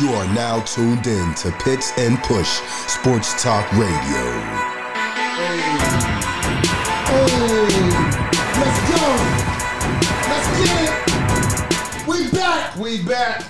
[0.00, 2.48] You are now tuned in to Pits and Push
[2.88, 4.24] Sports Talk Radio.
[7.06, 7.30] Hey,
[8.58, 9.04] let's go.
[10.28, 12.08] Let's get it.
[12.08, 12.76] We back.
[12.76, 13.44] We back.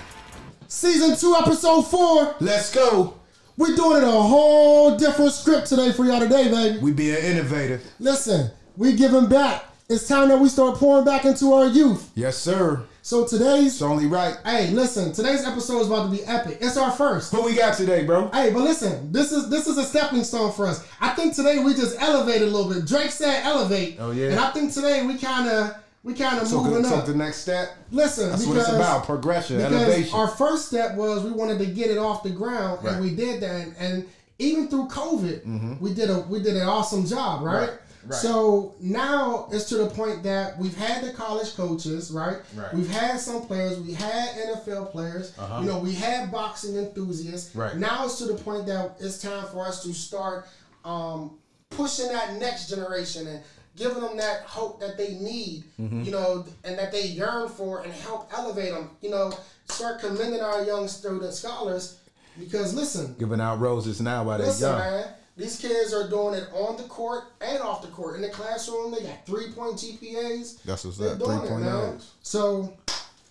[0.68, 2.34] Season two, episode four.
[2.41, 3.14] Let's go.
[3.56, 6.79] We're doing it a whole different script today for y'all today, baby.
[6.79, 7.90] We being innovative.
[7.98, 9.64] Listen, we giving back.
[9.89, 12.11] It's time that we start pouring back into our youth.
[12.14, 12.83] Yes, sir.
[13.03, 14.34] So today's, It's only right.
[14.42, 16.56] hey, listen, today's episode is about to be epic.
[16.62, 17.34] It's our first.
[17.34, 18.28] What we got today, bro?
[18.30, 20.87] Hey, but listen, this is this is a stepping stone for us.
[21.02, 22.87] I think today we just elevated a little bit.
[22.87, 23.97] Drake said elevate.
[24.01, 24.28] Oh, yeah.
[24.30, 27.06] And I think today we kind of we kind of So, moving good, so up.
[27.06, 27.77] the next step.
[27.91, 29.05] Listen, That's because what it's about.
[29.05, 30.19] Progression, because elevation.
[30.19, 32.95] our first step was we wanted to get it off the ground, Right.
[32.95, 33.55] and we did that.
[33.55, 34.09] And, and
[34.39, 37.69] even through COVID, we did a we did an awesome job, right?
[37.69, 37.70] Mm-hmm.
[37.70, 38.14] Right, right.
[38.14, 42.38] So now it's to the point that we've had the college coaches, right?
[42.54, 42.72] Right.
[42.74, 45.60] We've had some players, we had NFL players, Uh-huh.
[45.60, 47.55] you know, we had boxing enthusiasts.
[47.55, 47.77] Right.
[47.77, 50.46] Now it's to the point that it's time for us to start
[50.84, 51.38] um,
[51.70, 53.41] pushing that next generation and
[53.77, 56.02] giving them that hope that they need, Mm-hmm.
[56.05, 58.91] you know, and that they yearn for and help elevate them.
[59.00, 59.33] You know,
[59.68, 61.98] start commending our young student scholars
[62.39, 64.78] because listen, Giving out roses now while they're listen, young.
[64.78, 65.05] man.
[65.36, 68.14] These kids are doing it on the court and off the court.
[68.16, 70.62] In the classroom, they got three point GPAs.
[70.62, 71.18] That's what's They're up.
[71.18, 71.62] doing it, man.
[71.98, 72.04] 3.0s.
[72.22, 72.72] So,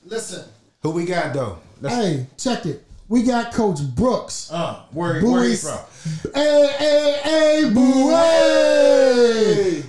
[0.06, 0.44] listen.
[0.82, 1.60] Who we got though?
[1.80, 2.84] Let's, Hey, check it.
[3.08, 4.52] We got Coach Brooks.
[4.52, 5.80] uh, where, Bowie- where he from?
[6.34, 8.10] Hey, hey, hey, Bowie!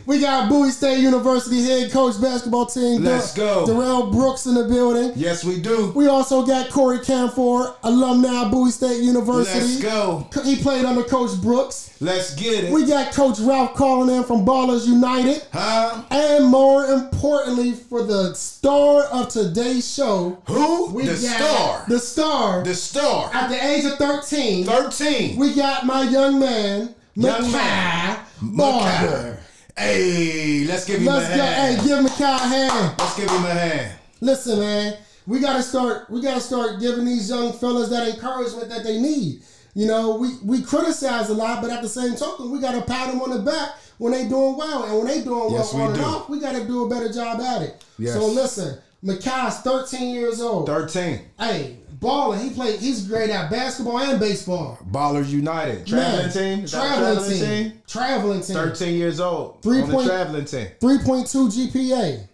[0.07, 3.03] We got Bowie State University head coach basketball team.
[3.03, 3.67] Let's go.
[3.67, 5.13] Darrell Brooks in the building.
[5.17, 5.93] Yes, we do.
[5.95, 9.59] We also got Corey Camphor, alumni Bowie State University.
[9.59, 10.27] Let's go.
[10.45, 11.94] He played under Coach Brooks.
[12.05, 12.71] Let's get it.
[12.73, 15.43] We got Coach Ralph calling in from Ballerz United.
[15.55, 16.03] huh?
[16.11, 20.91] And more importantly, for the star of today's show, Who?
[20.91, 21.85] we the got star.
[21.89, 22.63] The star.
[22.63, 23.31] the star.
[23.33, 25.39] At the age of 13, 13.
[25.39, 28.19] we got my young man, Young Makhai.
[28.43, 29.39] Barber.
[29.75, 31.81] Hey, let's give him Let's a hand.
[31.81, 32.95] Hey, give Makhai a hand.
[32.99, 33.99] Let's give him a hand.
[34.21, 36.11] Listen, man, we gotta start.
[36.11, 39.41] We gotta start giving these young fellas that encouragement that they need.
[39.75, 43.11] You know, we we criticize a lot, but at the same token, we gotta pat
[43.11, 45.89] them on the back when they doing well, and when they doing Yes, well we
[45.89, 46.05] on and do.
[46.09, 47.85] off, we gotta do a better job at it.
[47.99, 48.15] Yes.
[48.15, 50.67] So listen, Makhai's 13 years old.
[50.67, 51.21] 13.
[51.39, 52.41] Hey, baller.
[52.41, 52.79] He played.
[52.79, 54.79] He's great at basketball and baseball.
[54.91, 55.87] Ballerz United.
[55.87, 56.67] Traveling Man, team?
[56.69, 57.83] Traveling, traveling team.
[57.89, 58.55] Traveling team.
[58.57, 59.61] 13 years old.
[59.63, 60.69] Three on point- the traveling team.
[60.81, 62.29] 3.2 GPA.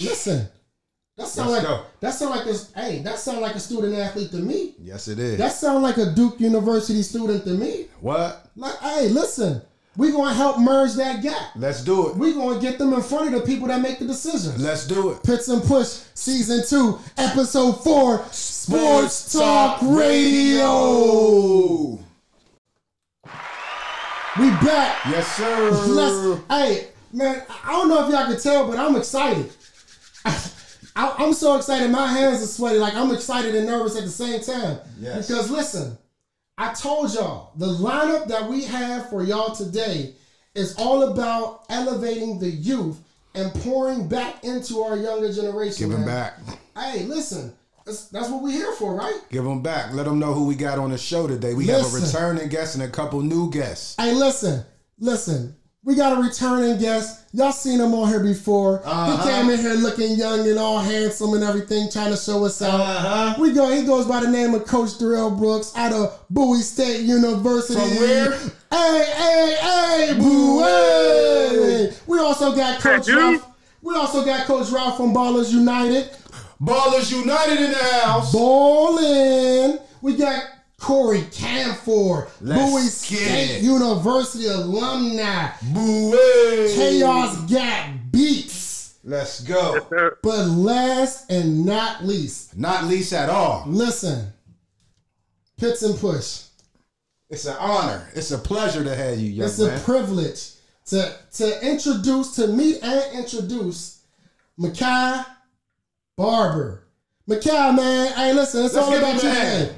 [0.00, 0.48] Listen,
[1.18, 1.84] that sound Let's like go.
[2.00, 4.74] that sound like a hey that sound like a student athlete to me.
[4.80, 5.36] Yes, it is.
[5.38, 7.86] That sound like a Duke University student to me.
[8.00, 8.46] what?
[8.54, 9.60] Like, hey, listen,
[9.96, 11.50] we gonna help merge that gap.
[11.56, 12.16] Let's do it.
[12.16, 14.62] We gonna get them in front of the people that make the decisions.
[14.62, 15.24] Let's do it.
[15.24, 21.98] Pits and Push, season two, episode four, Sports Talk Radio.
[24.38, 25.04] We back.
[25.06, 25.70] Yes, sir.
[25.70, 29.50] Let's, hey, man, I don't know if y'all can tell, but I'm excited.
[30.98, 32.78] I, I'm so excited, my hands are sweaty.
[32.78, 34.78] Like I'm excited and nervous at the same time.
[34.98, 35.28] Yes.
[35.28, 35.96] Because listen,
[36.58, 40.14] I told y'all the lineup that we have for y'all today
[40.56, 43.00] is all about elevating the youth
[43.36, 45.88] and pouring back into our younger generation.
[45.88, 46.32] Give him man.
[46.46, 46.58] back.
[46.76, 47.52] Hey, listen,
[47.86, 49.20] that's, that's what we're here for, right?
[49.30, 49.92] Give them back.
[49.92, 51.54] Let them know who we got on the show today.
[51.54, 53.94] We have a returning guest and a couple new guests.
[53.96, 54.64] Hey, listen,
[54.98, 55.54] listen.
[55.84, 57.24] We got a returning guest.
[57.32, 58.82] Y'all seen him on here before.
[58.84, 59.16] Uh-huh.
[59.16, 62.60] He came in here looking young and all handsome and everything, trying to show us
[62.60, 62.80] out.
[62.80, 63.34] Uh-huh.
[63.38, 63.70] We go.
[63.70, 67.78] He goes by the name of Coach Darrell Brooks out of Bowie State University.
[67.78, 68.32] From where?
[68.70, 71.94] Hey, hey, hey, Bowie.
[72.06, 73.16] We also got Coach dude.
[73.16, 73.46] Ralph.
[73.80, 76.10] We also got Coach Ralph from Ballerz United.
[76.60, 78.32] Ballerz United in the house.
[78.32, 79.78] Ballin'.
[80.02, 80.42] We got
[80.80, 83.62] Corey Camphor, Let's Bowie State it.
[83.62, 85.50] University alumni.
[85.72, 86.72] Boo-way.
[86.74, 88.94] Chaos Gap Beats.
[89.04, 89.86] Let's go.
[89.90, 93.64] Sir, But last and not least, Not least at all.
[93.66, 94.32] listen,
[95.58, 96.42] Pits and Push.
[97.30, 98.08] It's an honor.
[98.14, 99.78] It's a pleasure to have you, young It's man.
[99.78, 100.52] a privilege
[100.86, 104.00] to to introduce, to meet and introduce
[104.58, 105.26] Makhai
[106.16, 106.84] Barber.
[107.28, 109.74] Makhai, man, hey, listen, it's Let's all about him you, man.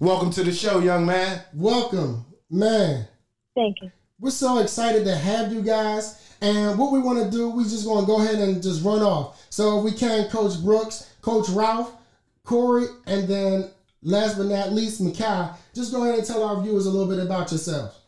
[0.00, 1.42] Welcome to the show, young man.
[1.52, 3.06] Welcome, man.
[3.54, 3.92] thank you.
[4.18, 6.34] We're so excited to have you guys.
[6.40, 9.02] And what we want to do, we just want to go ahead and just run
[9.02, 9.44] off.
[9.50, 11.92] So if we can, Coach Brooks, Coach Ralph,
[12.44, 13.70] Corey, and then
[14.00, 17.22] last but not least, Makhai, just go ahead and tell our viewers a little bit
[17.22, 18.00] about yourself.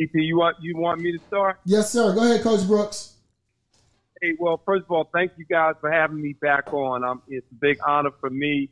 [0.00, 1.60] TP, you want you want me to start?
[1.64, 2.12] Yes, sir.
[2.12, 3.13] Go ahead, Coach Brooks.
[4.24, 7.04] Hey, well, first of all, thank you guys for having me back on.
[7.04, 8.70] Um, it's a big honor for me.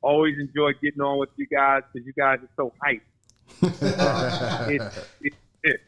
[0.00, 3.02] Always enjoy getting on with you guys because you guys are so hype.
[3.82, 5.80] uh, it, it,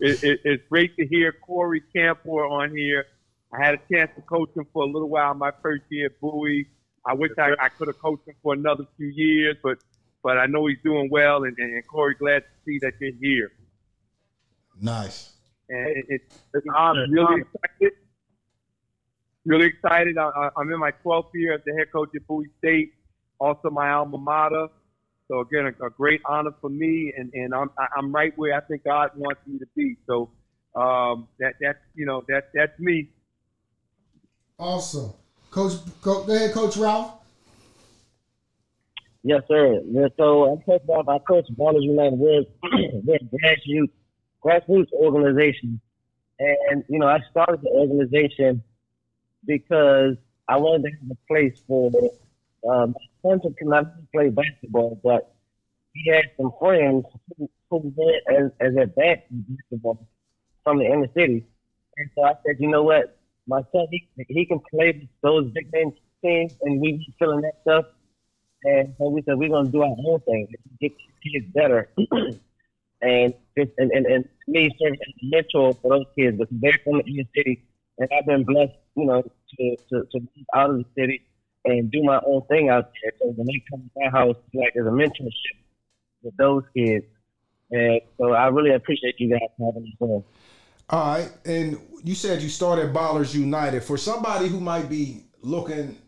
[0.00, 3.06] it, it's great to hear Corey Camphor on here.
[3.52, 6.20] I had a chance to coach him for a little while my first year at
[6.20, 6.66] Bowie.
[7.06, 9.78] I wish I, I could have coached him for another few years, but
[10.24, 13.52] but I know he's doing well, and, and Corey, glad to see that you're here.
[14.80, 15.34] Nice.
[15.68, 17.06] And it, it's, it's an honor.
[17.08, 17.92] Really excited.
[19.48, 20.18] Really excited.
[20.18, 22.92] I, I'm in my 12th year as the head coach at Bowie State,
[23.40, 24.68] also my alma mater.
[25.26, 28.60] So again, a, a great honor for me, and, and I'm I'm right where I
[28.60, 29.96] think God wants me to be.
[30.06, 30.28] So
[30.74, 33.08] um, that that's you know that that's me.
[34.58, 35.14] Awesome,
[35.50, 35.78] Coach.
[36.02, 37.14] Go, go ahead, Coach Ralph.
[39.22, 39.80] Yes, sir.
[39.86, 42.18] Yeah, so I'm talking about my coach, Ballerz United.
[42.18, 42.44] We're,
[43.02, 43.92] we're a grassroots,
[44.44, 45.80] grassroots organization.
[46.38, 48.62] And, you know, I started the organization
[49.46, 50.16] because
[50.48, 51.90] I wanted to have a place for
[52.68, 55.34] um, my son could not play basketball, but
[55.94, 57.04] he had some friends
[57.36, 60.06] who, who went as, as advanced basketball
[60.64, 61.44] from the inner city.
[61.96, 63.18] And so I said, you know what?
[63.46, 65.92] My son, he, he can play those big name
[66.22, 67.86] teams, and we be feeling that stuff
[68.64, 70.48] and so we said we're gonna do our own thing,
[70.80, 70.92] get
[71.22, 71.90] kids better,
[73.00, 77.04] and, and, and me serving as a mentor for those kids because they're from the
[77.04, 77.64] inner city,
[77.98, 81.22] and I've been blessed, you know, to to, to move out of the city
[81.64, 83.12] and do my own thing out there.
[83.20, 85.58] So when they come to my house, like as a mentorship
[86.22, 87.04] with those kids,
[87.70, 90.24] and so I really appreciate you guys having me on.
[90.90, 93.82] All right, and you said you started Ballerz United.
[93.82, 95.98] For somebody who might be looking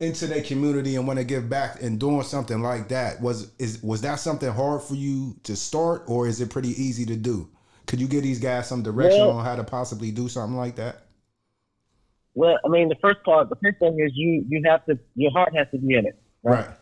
[0.00, 3.82] into their community and want to give back and doing something like that was is
[3.82, 7.48] was that something hard for you to start or is it pretty easy to do
[7.86, 10.76] could you give these guys some direction well, on how to possibly do something like
[10.76, 11.07] that
[12.38, 15.32] well i mean the first part the first thing is you you have to your
[15.32, 16.76] heart has to be in it right, right.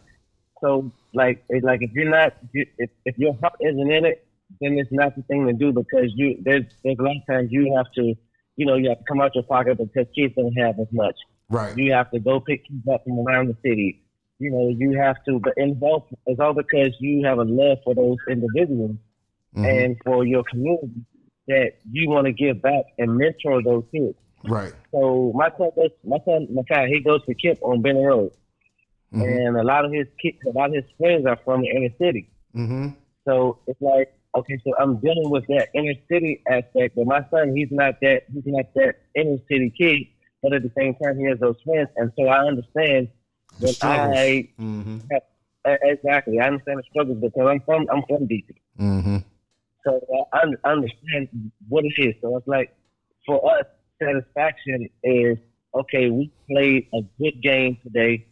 [0.63, 4.27] so like like if you're not if, if your heart isn't in it
[4.61, 7.49] then it's not the thing to do because you there's there's a lot of times
[7.51, 8.15] you have to
[8.57, 11.17] you know you have to come out your pocket because kids don't have as much
[11.49, 11.77] Right.
[11.77, 14.03] You have to go pick kids up from around the city.
[14.39, 17.95] You know, you have to, but involve it's all because you have a love for
[17.95, 18.97] those individuals
[19.55, 19.65] mm-hmm.
[19.65, 21.07] and for your community
[21.49, 24.17] that you want to give back and mentor those kids.
[24.45, 24.73] Right.
[24.93, 28.33] So my son goes, my son, my child, he goes to KIPP on Benning Road,
[29.13, 29.23] mm-hmm.
[29.23, 31.95] and a lot of his kids, a lot of his friends are from the inner
[31.99, 32.31] city.
[32.55, 32.89] Mm-hmm.
[33.27, 37.57] So it's like, okay, so I'm dealing with that inner city aspect, but my son,
[37.57, 40.07] he's not that, he's not that inner city kid
[40.47, 43.09] but at the same time, he has those friends, and so I understand
[43.59, 44.99] the that I mm-hmm.
[45.11, 49.17] have, exactly I understand the struggles because I'm from I'm from DC, mm-hmm.
[49.85, 50.01] so
[50.33, 52.15] I, I understand what it is.
[52.21, 52.77] So it's like
[53.27, 53.67] for us,
[54.03, 55.39] satisfaction is
[55.75, 56.11] okay.
[56.11, 58.27] We played a good game today.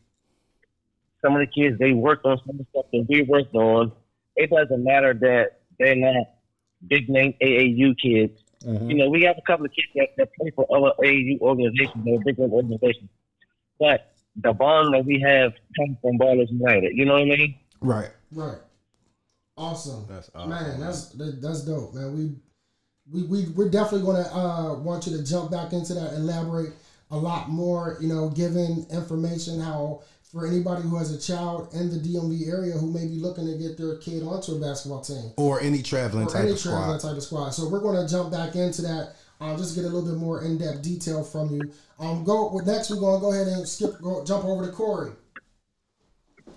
[1.22, 3.93] Some of the kids they worked on some of the stuff that we worked on.
[4.37, 6.26] It doesn't matter that they're not
[6.87, 8.90] big name AAU kids Mm-hmm.
[8.90, 12.05] You know, we have a couple of kids that, that play for other AAU organizations,
[12.05, 13.11] they're big organizations.
[13.78, 16.93] But the bond that we have comes from Ballerz United.
[16.94, 17.58] You know what I mean?
[17.81, 18.11] Right.
[18.32, 18.58] Right.
[19.56, 20.06] Awesome.
[20.08, 20.50] That's awesome.
[20.50, 22.16] Man, that's that's dope, man.
[22.16, 22.33] We
[23.11, 26.73] we we we're definitely gonna uh, want you to jump back into that, elaborate
[27.11, 27.99] a lot more.
[28.00, 32.73] You know, giving information how for anybody who has a child in the DMV area
[32.73, 36.26] who may be looking to get their kid onto a basketball team or any traveling
[36.26, 37.08] or type any of traveling squad.
[37.08, 37.50] type of squad.
[37.50, 39.14] So we're going to jump back into that.
[39.40, 41.73] Um, just get a little bit more in depth detail from you.
[42.00, 42.90] Um, go next.
[42.90, 45.12] We're going to go ahead and skip, go, jump over to Corey.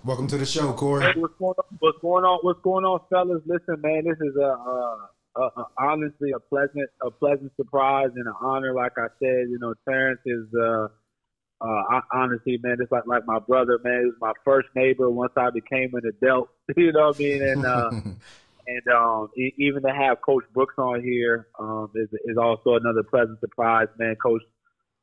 [0.04, 1.04] Welcome to the show, Corey.
[1.04, 1.78] Hey, what's going on?
[1.78, 2.38] What's going on?
[2.42, 3.42] What's going on, fellas?
[3.46, 8.34] Listen, man, this is a, a, a, honestly a pleasant a pleasant surprise and an
[8.40, 8.74] honor.
[8.74, 10.46] Like I said, you know, Terrence is.
[10.54, 10.88] Uh,
[11.60, 14.00] uh, honestly, man, it's like like my brother, man.
[14.02, 16.50] He was my first neighbor once I became an adult.
[16.76, 17.42] you know what I mean?
[17.42, 17.90] And uh,
[18.68, 23.40] and um, even to have Coach Brooks on here um, is is also another pleasant
[23.40, 24.14] surprise, man.
[24.22, 24.42] Coach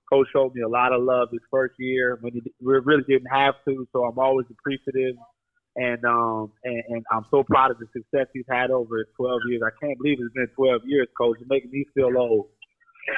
[0.10, 3.32] Coach showed me a lot of love his first year when he we really didn't
[3.32, 5.15] have to, so I'm always appreciative.
[5.75, 9.62] And um and, and I'm so proud of the success he's had over 12 years.
[9.65, 11.38] I can't believe it's been 12 years, Coach.
[11.39, 12.48] You're making me feel old.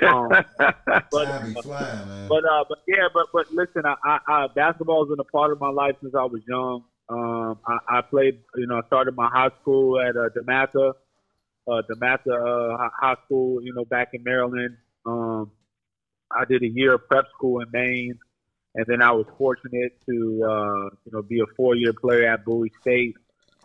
[0.06, 1.54] Um, but, flying,
[2.28, 5.52] but uh, but yeah, but but listen, I, I, I basketball has been a part
[5.52, 6.84] of my life since I was young.
[7.10, 10.94] Um, I, I played, you know, I started my high school at uh, DeMatha,
[11.68, 14.76] uh, DeMatha uh, High School, you know, back in Maryland.
[15.06, 15.52] Um,
[16.32, 18.20] I did a year of prep school in Maine,
[18.78, 20.16] and then I was fortunate to,
[20.46, 23.16] uh, you know, be a four-year player at Bowie State.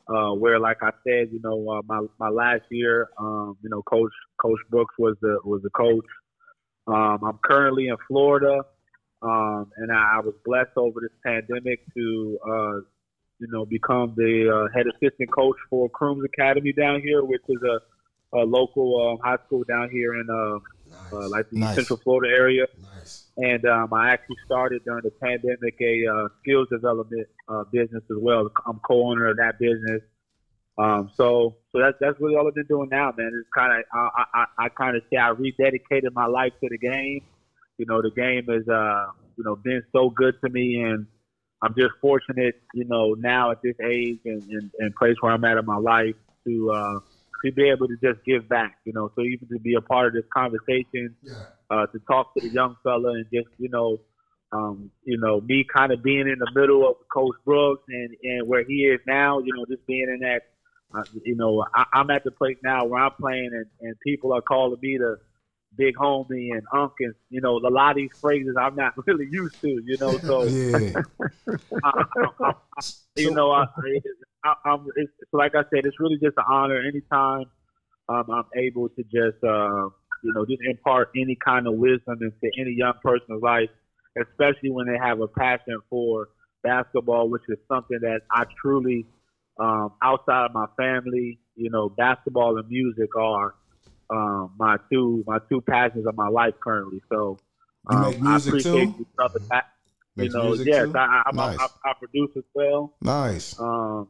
[0.09, 3.83] uh, where, like I said, you know, uh, my my last year, um, you know,
[3.83, 6.07] Coach Coach Brooks was the was the coach.
[6.87, 8.63] Um, I'm currently in Florida,
[9.23, 12.77] um, and I, I was blessed over this pandemic to, uh,
[13.39, 17.63] you know, become the uh, head assistant coach for Crooms Academy down here, which is
[17.63, 20.27] a, a local uh, high school down here in
[20.93, 21.75] uh, uh, like the Nice.
[21.77, 22.67] Central Florida area.
[22.81, 23.27] Nice.
[23.37, 28.17] And um, I actually started during the pandemic a uh, skills development uh, business as
[28.21, 28.51] well.
[28.67, 30.03] I'm co-owner of that business.
[30.79, 33.31] Um, so, so that's that's really all I've been doing now, man.
[33.35, 36.79] It's kind of I, I, I kind of say I rededicated my life to the
[36.79, 37.23] game.
[37.79, 39.07] You know, the game has uh,
[39.37, 41.07] you know been so good to me, and
[41.63, 45.45] I'm just fortunate, you know, now at this age and, and, and place where I'm
[45.45, 46.99] at in my life to uh,
[47.45, 48.79] to be able to just give back.
[48.85, 51.33] You know, so even to be a part of this conversation Yeah.
[51.71, 53.99] uh, to talk to the young fella and just you know,
[54.53, 58.49] um, you know, me kind of being in the middle of Coach Brooks and and
[58.49, 60.43] where he is now, you know, just being in that,
[60.97, 64.33] uh, you know, I, I'm at the place now where I'm playing and and people
[64.33, 65.19] are calling me the
[65.77, 69.29] big homie and unk and you know a lot of these phrases I'm not really
[69.31, 70.45] used to, you know, so.
[70.45, 71.03] Yeah.
[71.85, 72.05] I,
[72.45, 72.53] I,
[73.17, 73.67] you know, I,
[74.45, 77.45] I, I'm it's, like I said, it's really just an honor anytime
[78.09, 79.89] um, I'm able to just uh,
[80.23, 83.71] you know just impart any kind of wisdom into any young person's life,
[84.21, 86.29] especially when they have a passion for
[86.63, 89.07] basketball, which is something that I truly
[89.59, 93.55] um, outside of my family, you know, basketball and music are
[94.13, 97.01] um, my two my two passions of my life currently.
[97.11, 97.39] So
[97.91, 98.95] You um, make music I appreciate too?
[98.99, 99.65] you, brother, that.
[100.17, 100.93] You Makes know, yes, too?
[100.95, 101.59] I, I, I'm Nice.
[101.59, 102.95] a, I, I produce as well.
[103.01, 103.59] Nice.
[103.59, 104.09] Um,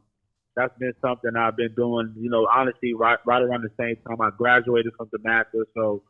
[0.55, 2.13] that's been something I've been doing.
[2.19, 6.03] You know, honestly, right right around the same time I graduated from Damascus, so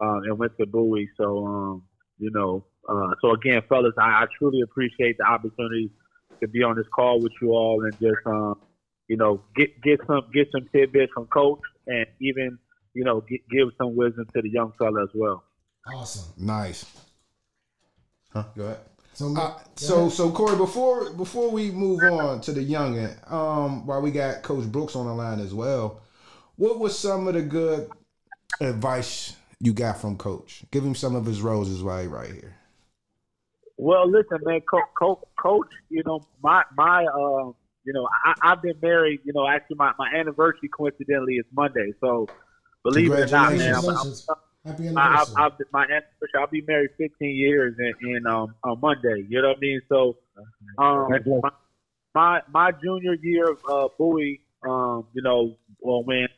[0.00, 1.08] um, and went to Bowie.
[1.16, 1.82] So, um,
[2.18, 5.90] you know, uh, so again, fellas, I, I truly appreciate the opportunity
[6.42, 8.60] to be on this call with you all and just, um,
[9.08, 12.58] you know, get get some get some tidbits from Coach and even
[12.94, 15.44] you know get, give some wisdom to the young fella as well.
[15.86, 16.32] Awesome.
[16.36, 16.84] Nice.
[18.32, 18.44] Huh?
[18.56, 18.78] Go ahead.
[19.12, 24.00] So, Uh, so so Corey, before before we move on to the youngin, um, while
[24.00, 26.00] we got Coach Brooks on the line as well,
[26.56, 27.90] what was some of the good
[28.60, 30.64] advice you got from Coach?
[30.70, 32.56] Give him some of his roses while he right here.
[33.76, 35.68] Well, listen, man, Co- Co- coach.
[35.88, 37.52] You know, my my, uh,
[37.84, 39.20] you know, I, I've been married.
[39.24, 41.92] You know, actually, my, my anniversary coincidentally is Monday.
[42.00, 42.28] So,
[42.84, 44.14] believe it or not, man, I'm, I'm.
[44.64, 45.34] Happy I, anniversary.
[45.38, 46.28] I, I've, my anniversary.
[46.38, 49.24] I'll be married 15 years in, in um on Monday.
[49.28, 49.80] You know what I mean?
[49.88, 50.18] So,
[50.78, 51.50] um, my,
[52.14, 56.28] my my junior year of uh, Bowie, um, you know, well, when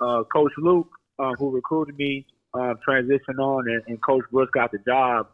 [0.00, 4.70] uh, Coach Luke, uh, who recruited me, uh, transitioned on, and, and Coach Brooks got
[4.72, 5.28] the job.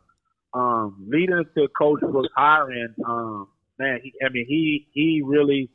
[0.54, 5.70] Um, leading to Coach Brooks hiring, um, man, he, I mean, he he really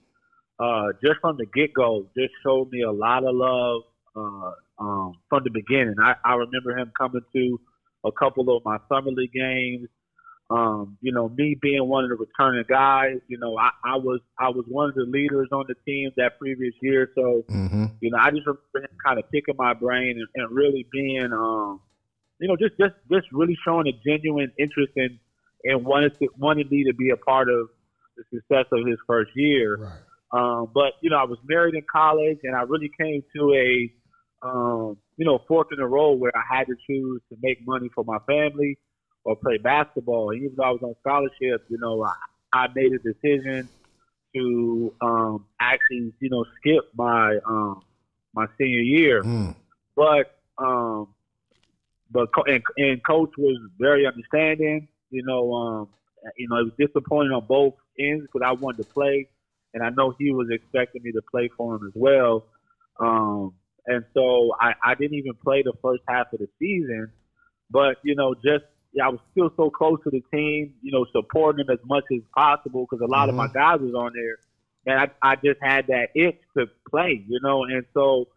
[0.59, 3.81] uh, just from the get go just showed me a lot of love
[4.15, 5.95] uh, um, from the beginning.
[6.01, 7.59] I, I remember him coming to
[8.05, 9.89] a couple of my summer league games.
[10.49, 14.21] Um, you know, me being one of the returning guys, you know, I, I was
[14.39, 17.09] I was one of the leaders on the team that previous year.
[17.15, 17.85] So, Mm-hmm.
[17.99, 21.33] you know, I just remember him kind of picking my brain and, and really being,
[21.33, 21.81] um,
[22.39, 25.19] you know, just just just really showing a genuine interest in
[25.65, 27.67] and wanted to wanted me to be a part of
[28.15, 29.77] the success of his first year.
[29.77, 29.99] right.
[30.31, 33.91] Um, but you know, I was married in college, and I really came to a
[34.41, 37.89] um, you know fork in a row where I had to choose to make money
[37.93, 38.77] for my family
[39.23, 40.31] or play basketball.
[40.31, 42.13] And even though I was on scholarship, you know, I,
[42.53, 43.67] I made a decision
[44.35, 47.81] to um, actually you know skip my um,
[48.33, 49.23] my senior year.
[49.23, 49.55] Mm.
[49.95, 51.13] But um,
[52.11, 54.87] but co- and, and coach was very understanding.
[55.09, 55.89] You know, um,
[56.37, 59.27] you know, it was disappointing on both ends because I wanted to play,
[59.73, 62.45] and I know he was expecting me to play for him as well.
[62.99, 63.53] Um,
[63.87, 67.11] and so I, I didn't even play the first half of the season,
[67.71, 70.73] but you know, just yeah, I was still so close to the team.
[70.81, 73.57] You know, supporting them as much as possible because a lot of my mm-hmm.
[73.57, 74.37] guys was on there,
[74.85, 77.23] and I, I just had that itch to play.
[77.27, 78.27] You know, and so.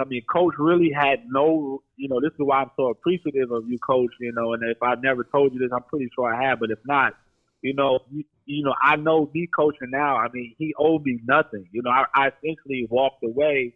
[0.00, 3.68] I mean, coach really had no, you know, this is why I'm so appreciative of
[3.68, 6.44] you, coach, you know, and if I never told you this, I'm pretty sure I
[6.44, 7.14] have, but if not,
[7.62, 11.18] you know, you, you know, I know me coaching now, I mean, he owed me
[11.26, 11.66] nothing.
[11.72, 13.74] You know, I, I essentially walked away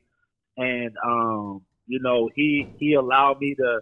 [0.56, 3.80] and, um, you know, he, he allowed me to,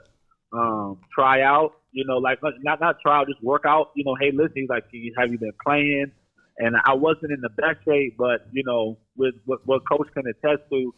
[0.53, 4.17] um, try out, you know, like not, not try out, just work out, you know,
[4.21, 4.85] hey, listen, he's like,
[5.17, 6.13] have you been playing?
[6.59, 10.25] And I wasn't in the best shape, but, you know, with what, what coach can
[10.27, 10.95] attest to,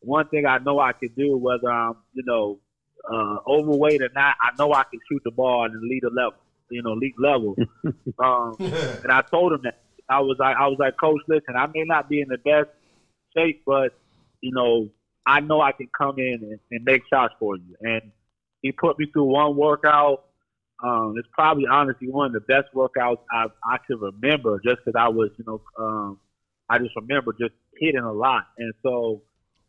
[0.00, 2.58] one thing I know I can do, whether I'm, you know,
[3.10, 6.38] uh, overweight or not, I know I can shoot the ball and lead a level,
[6.70, 7.54] you know, league level.
[8.18, 11.66] um, and I told him that I was like, I was like, Coach, listen, I
[11.66, 12.70] may not be in the best
[13.36, 13.94] shape, but
[14.40, 14.88] you know,
[15.26, 17.74] I know I can come in and, and make shots for you.
[17.80, 18.12] And
[18.62, 20.24] he put me through one workout.
[20.82, 24.98] Um, it's probably honestly one of the best workouts I I can remember, just because
[24.98, 26.18] I was, you know, um,
[26.68, 29.22] I just remember just hitting a lot, and so,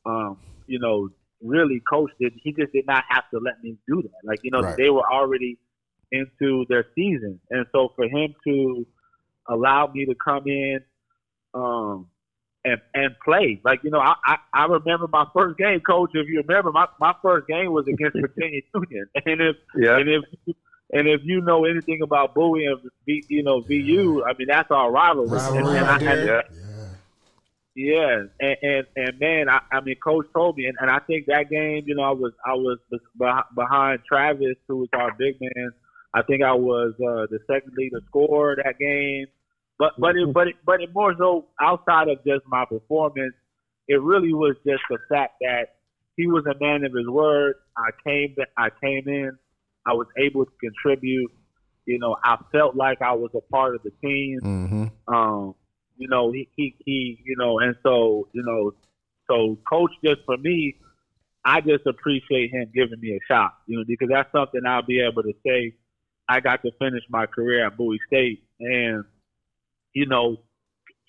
[0.06, 1.10] um, you know,
[1.42, 4.28] really, coach did he just did not have to let me do that.
[4.28, 4.76] Like, you know, Right.
[4.78, 5.58] they were already
[6.12, 8.86] into their season, and so for him to
[9.48, 10.80] allow me to come in,
[11.54, 12.08] um,
[12.66, 13.62] and and play.
[13.64, 16.10] Like you know, I, I I remember my first game, coach.
[16.14, 19.98] If you remember, my, my first game was against Virginia Union, and if Yeah.
[20.00, 20.24] and if
[20.92, 24.70] and if you know anything about Bowie and V, you know VU, I mean that's
[24.72, 25.30] our rivalry.
[25.38, 26.40] Rivalry And- and I- there.
[26.40, 26.92] and- Yeah.
[27.76, 31.26] yeah, and and, and man, I, I mean, Coach told me, and, and I think
[31.28, 32.80] that game, you know, I was I was
[33.56, 35.72] behind Travis, who was our big man.
[36.14, 39.26] I think I was uh, the second leader scorer that game,
[39.78, 43.34] but but it but it, but it more so outside of just my performance,
[43.88, 45.76] it really was just the fact that
[46.18, 47.56] he was a man of his word.
[47.78, 49.32] I came I came in,
[49.86, 51.32] I was able to contribute.
[51.86, 55.14] You know, I felt like I was a part of the team Mm-hmm.
[55.14, 55.56] um,
[55.98, 58.72] you know, he, he, he, you know, and so, you know,
[59.30, 60.76] so coach just for me,
[61.44, 65.02] I just appreciate him giving me a shot, you know, because that's something I'll be
[65.02, 65.76] able to say.
[66.28, 69.04] I got to finish my career at Bowie State, and
[69.96, 70.38] you know,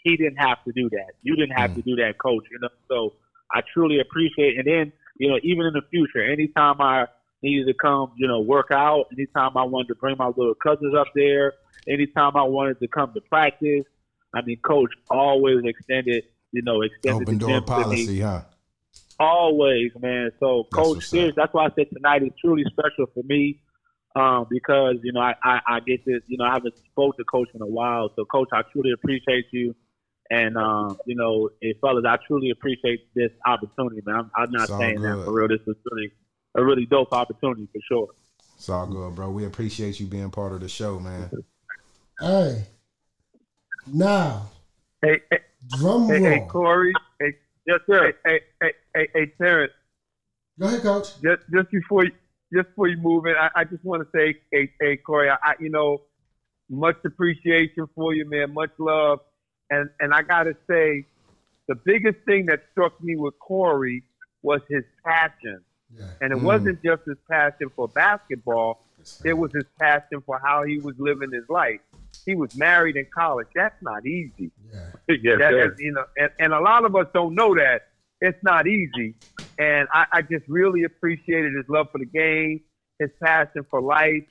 [0.03, 1.13] he didn't have to do that.
[1.23, 1.85] You didn't have to mm.
[1.85, 2.45] do that, coach.
[2.51, 3.15] You know, so
[3.53, 4.57] I truly appreciate.
[4.57, 7.07] And then, you know, even in the future, anytime I
[7.43, 10.95] needed to come, you know, work out, anytime I wanted to bring my little cousins
[10.95, 11.55] up there,
[11.89, 13.85] anytime I wanted to come to practice,
[14.33, 17.83] I mean, coach always extended, you know, extended Open the door gym to me.
[17.83, 18.43] policy, huh?
[19.19, 20.31] Always, man.
[20.39, 21.35] So, That's coach, serious.
[21.35, 23.61] That's why I said tonight is truly special for me,
[24.17, 26.23] um, because you know I, I I get this.
[26.27, 28.11] You know, I haven't spoke to coach in a while.
[28.17, 29.75] So, coach, I truly appreciate you,
[30.31, 34.17] and um, you know, eh, fellas, I truly appreciate this opportunity, man.
[34.17, 35.49] I'm, I'm not It's all saying that for real.
[35.49, 36.13] This is really
[36.57, 38.09] a really dope opportunity for sure.
[38.57, 39.31] It's all good, bro.
[39.31, 41.31] We appreciate you being part of the show, man.
[42.19, 42.65] Hey.
[43.87, 44.49] Now,
[45.03, 46.25] Hey, hey, drum hey, roll.
[46.25, 46.93] hey, Corey.
[47.21, 47.33] Hey,
[47.67, 48.15] Yes, sir.
[48.25, 49.73] hey, hey, hey, hey, Terrence.
[50.59, 51.09] Go ahead, coach.
[51.23, 52.13] just just before you,
[52.53, 55.37] just before you move in, I, I just want to say, hey, hey, Corey, I,
[55.43, 56.03] I you know,
[56.69, 58.53] much appreciation for you, man.
[58.55, 59.21] Much love,
[59.71, 61.07] and and I gotta say,
[61.69, 64.03] the biggest thing that struck me with Corey
[64.43, 65.61] was his passion,
[65.97, 66.05] Yeah.
[66.21, 66.43] and it Mm.
[66.43, 68.85] wasn't just his passion for basketball.
[69.25, 71.81] It was his passion for how he was living his life.
[72.25, 73.47] He was married in college.
[73.55, 74.51] That's not easy.
[74.73, 74.91] Yeah.
[75.09, 75.73] yes, That sir.
[75.73, 77.83] is, you know, and, and a lot of us don't know that.
[78.21, 79.15] It's not easy.
[79.59, 82.61] And I, I just really appreciated his love for the game,
[82.99, 84.25] his passion for life,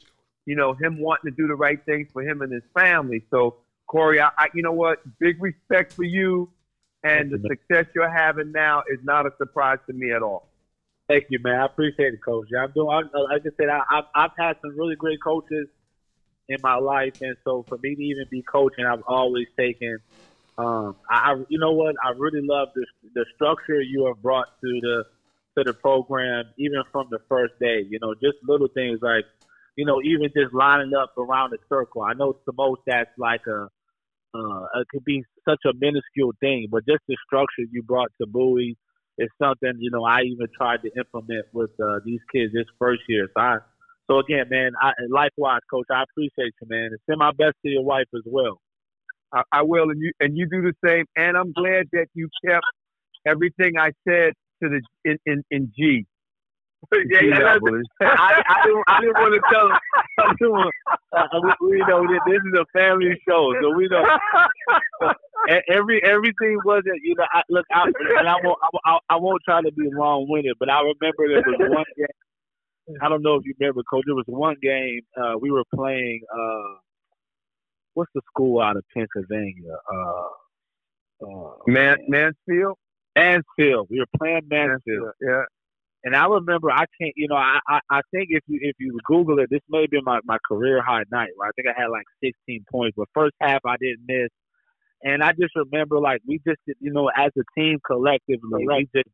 [0.45, 3.25] you know, him wanting to do the right things for him and his family.
[3.31, 3.55] So,
[3.87, 4.99] Corey, I, I you know what?
[5.19, 6.49] Big respect for you.
[7.03, 10.49] And the success you're having now is not a surprise to me at all.
[11.07, 11.59] Thank you, man.
[11.59, 12.47] I appreciate it, coach.
[12.51, 12.89] Yeah, I'm doing.
[12.89, 15.67] I, like I said, I, I've, I've had some really great coaches
[16.49, 19.99] in my life, and so for me to even be coaching, I've always taken.
[20.57, 21.95] Um, I, I you know what?
[22.03, 25.03] I really love the the structure you have brought to the
[25.57, 27.85] to the program, even from the first day.
[27.89, 29.25] You know, just little things like,
[29.75, 32.03] you know, even just lining up around the circle.
[32.03, 33.67] I know to most that's like a,
[34.33, 38.27] uh, it could be such a minuscule thing, but just the structure you brought to
[38.27, 38.77] Bowie
[39.17, 43.01] is something you know I even tried to implement with uh, these kids this first
[43.07, 43.27] year.
[43.35, 43.57] So I,
[44.09, 47.71] so again, man, I, likewise, coach, I appreciate you, man, and send my best to
[47.71, 48.59] your wife as well.
[49.33, 51.05] I, I will, and you and you do the same.
[51.15, 52.65] And I'm glad that you kept
[53.25, 56.05] everything I said to the in in, in G.
[56.93, 57.57] yeah, yeah,
[58.01, 59.77] I, I didn't, I didn't want to tell him.
[60.19, 60.73] I didn't want,
[61.17, 64.05] uh, we, we know that this is a family show, so we know
[65.67, 67.01] every everything wasn't.
[67.01, 67.85] You know, I, look, I,
[68.19, 71.27] and I won't, I, I, I won't try to be long winded, but I remember
[71.27, 72.99] there was one game.
[73.01, 74.03] I don't know if you remember, Coach.
[74.05, 76.21] There was one game uh, we were playing.
[76.31, 76.77] Uh,
[77.95, 79.75] what's the school out of Pennsylvania?
[79.91, 82.77] Uh, uh, Man, Mansfield.
[83.15, 83.87] Mansfield.
[83.89, 85.11] We were playing Mansfield.
[85.21, 85.43] Yeah.
[86.03, 88.97] And I remember I can't, you know, I, I I think if you if you
[89.05, 91.31] Google it, this may have been my, my career high night.
[91.39, 91.49] Right?
[91.49, 94.29] I think I had like 16 points, but first half I didn't miss.
[95.03, 99.09] And I just remember like we just, you know, as a team collectively, we just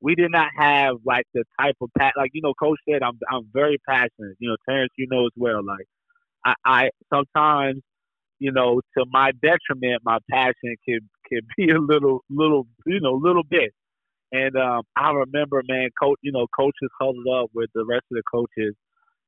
[0.00, 3.18] we did not have like the type of pat like you know, Coach said I'm
[3.30, 4.36] I'm very passionate.
[4.40, 5.64] You know, Terrence, you know as well.
[5.64, 5.86] Like
[6.44, 7.82] I, I sometimes,
[8.38, 13.12] you know, to my detriment, my passion can can be a little little you know
[13.12, 13.72] little bit.
[14.32, 18.16] And um, I remember, man, coach, you know, coaches huddled up with the rest of
[18.16, 18.74] the coaches,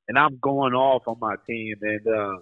[0.08, 1.76] and I'm going off on my team.
[1.82, 2.38] And uh,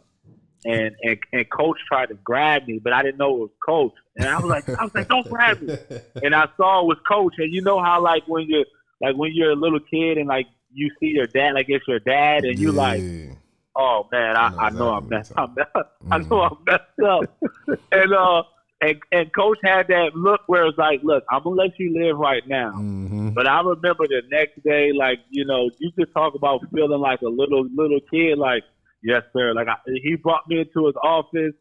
[0.65, 3.93] and, and and coach tried to grab me, but I didn't know it was coach.
[4.17, 5.77] And I was like, I was like, don't grab me.
[6.23, 7.35] And I saw it was coach.
[7.39, 8.65] And you know how like when you're
[9.01, 12.01] like when you're a little kid and like you see your dad, like it's your
[12.01, 13.35] dad, and you like, Yeah.
[13.77, 17.01] Oh man, I, know I know I'm messed, what I'm messed, I know I'm messed
[17.09, 17.79] up.
[17.93, 18.43] and uh,
[18.81, 22.17] and and coach had that look where it's like, look, I'm gonna let you live
[22.19, 22.73] right now.
[22.73, 23.35] Mhm.
[23.35, 27.21] But I remember the next day, like you know, you could talk about feeling like
[27.23, 28.39] a little little kid.
[28.39, 28.65] Like,
[29.03, 29.53] yes, sir.
[29.55, 31.55] Like I, he brought me into his office,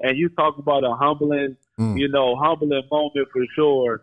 [0.00, 1.98] and you talk about a humbling, Mm.
[1.98, 4.02] you know, humbling moment for sure.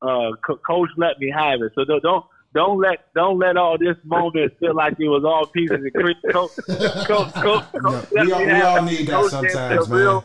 [0.00, 1.72] Uh, Co- coach let me have it.
[1.74, 5.46] So don't don't don't let don't let all this moment feel like it was all
[5.46, 6.16] pieces and cream.
[6.32, 6.50] Coach,
[7.06, 9.98] coach, coach, Yeah, coach let we all, we all need that sometimes, man.
[9.98, 10.24] real-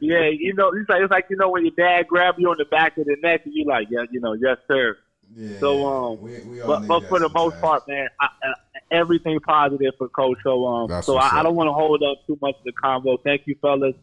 [0.00, 2.56] Yeah, you know, it's like it's like you know when your dad grab you on
[2.58, 4.96] the back of the neck and you like, yeah, you know, yes, sir.
[5.36, 8.52] Yeah, So, um, we, we all But, but for the most part, man, I, I,
[8.90, 10.38] everything positive for Coach.
[10.44, 12.72] So um, That's so I, I don't want to hold up too much of the
[12.72, 13.18] convo.
[13.24, 13.94] Thank you, fellas,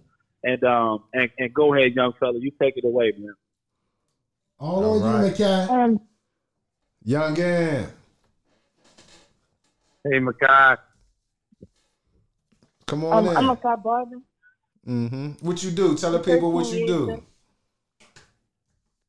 [0.43, 3.33] and um, and, and go ahead, young fella, you take it away, man.
[4.59, 5.69] All All on you, Makhai.
[5.69, 6.01] Um,
[7.03, 7.89] Young Ann,
[10.03, 10.77] Hey, Makhai.
[12.87, 13.37] come on um, in.
[13.37, 14.17] I'm a car barber.
[14.85, 15.95] hmm What you do?
[15.95, 17.23] Tell the people what you do.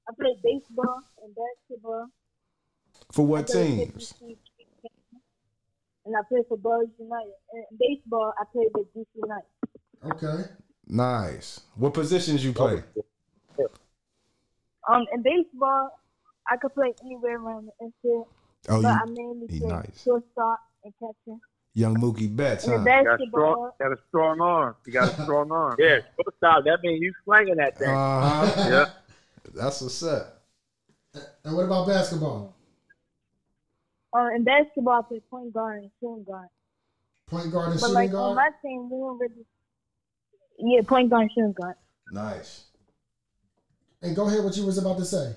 [0.08, 2.06] I play baseball and basketball.
[3.12, 4.14] For what teams?
[6.04, 7.32] And I play for Ballerz United.
[7.52, 10.16] And in baseball, I play with DC United.
[10.16, 10.50] Okay.
[10.86, 11.60] Nice.
[11.76, 12.82] What positions you play?
[14.90, 15.90] Um, in baseball,
[16.50, 18.26] I could play anywhere around the infield,
[18.68, 20.02] Oh, but I you mainly he play nice.
[20.04, 21.38] shortstop and catcher.
[21.74, 23.02] young Mookie Betts, And huh?
[23.04, 24.76] Got a strong, got a strong arm.
[24.86, 25.76] You got a strong arm.
[25.78, 25.98] Yeah,
[26.38, 26.64] stop.
[26.64, 27.88] That means you slinging that thing.
[27.88, 28.68] Uh huh.
[28.70, 28.84] Yeah.
[29.54, 30.42] That's what's up.
[31.44, 32.54] And what about basketball?
[34.16, 36.48] uh, in basketball, I play point guard and shooting guard.
[37.28, 38.30] Point guard and But shooting like guard?
[38.30, 39.46] on my team, we don't really.
[40.58, 41.76] Yeah, point guard and shooting guard.
[42.10, 42.64] Nice.
[44.02, 45.34] And go ahead, what you was about to say.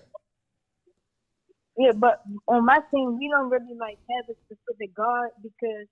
[1.77, 5.87] Yeah, but on my team, we don't really like have a specific guard because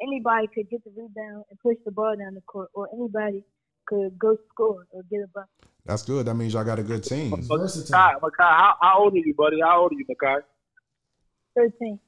[0.00, 3.42] anybody could get the rebound and push the ball down the court, or anybody
[3.86, 5.50] could go score or get a bucket.
[5.84, 6.26] That's good.
[6.26, 7.34] That means y'all got a good team.
[7.34, 7.98] It's versatile.
[7.98, 9.60] Makhai, Makhai, how, how old are you, buddy?
[9.60, 10.42] How old are you, Makhai?
[11.56, 11.98] Thirteen.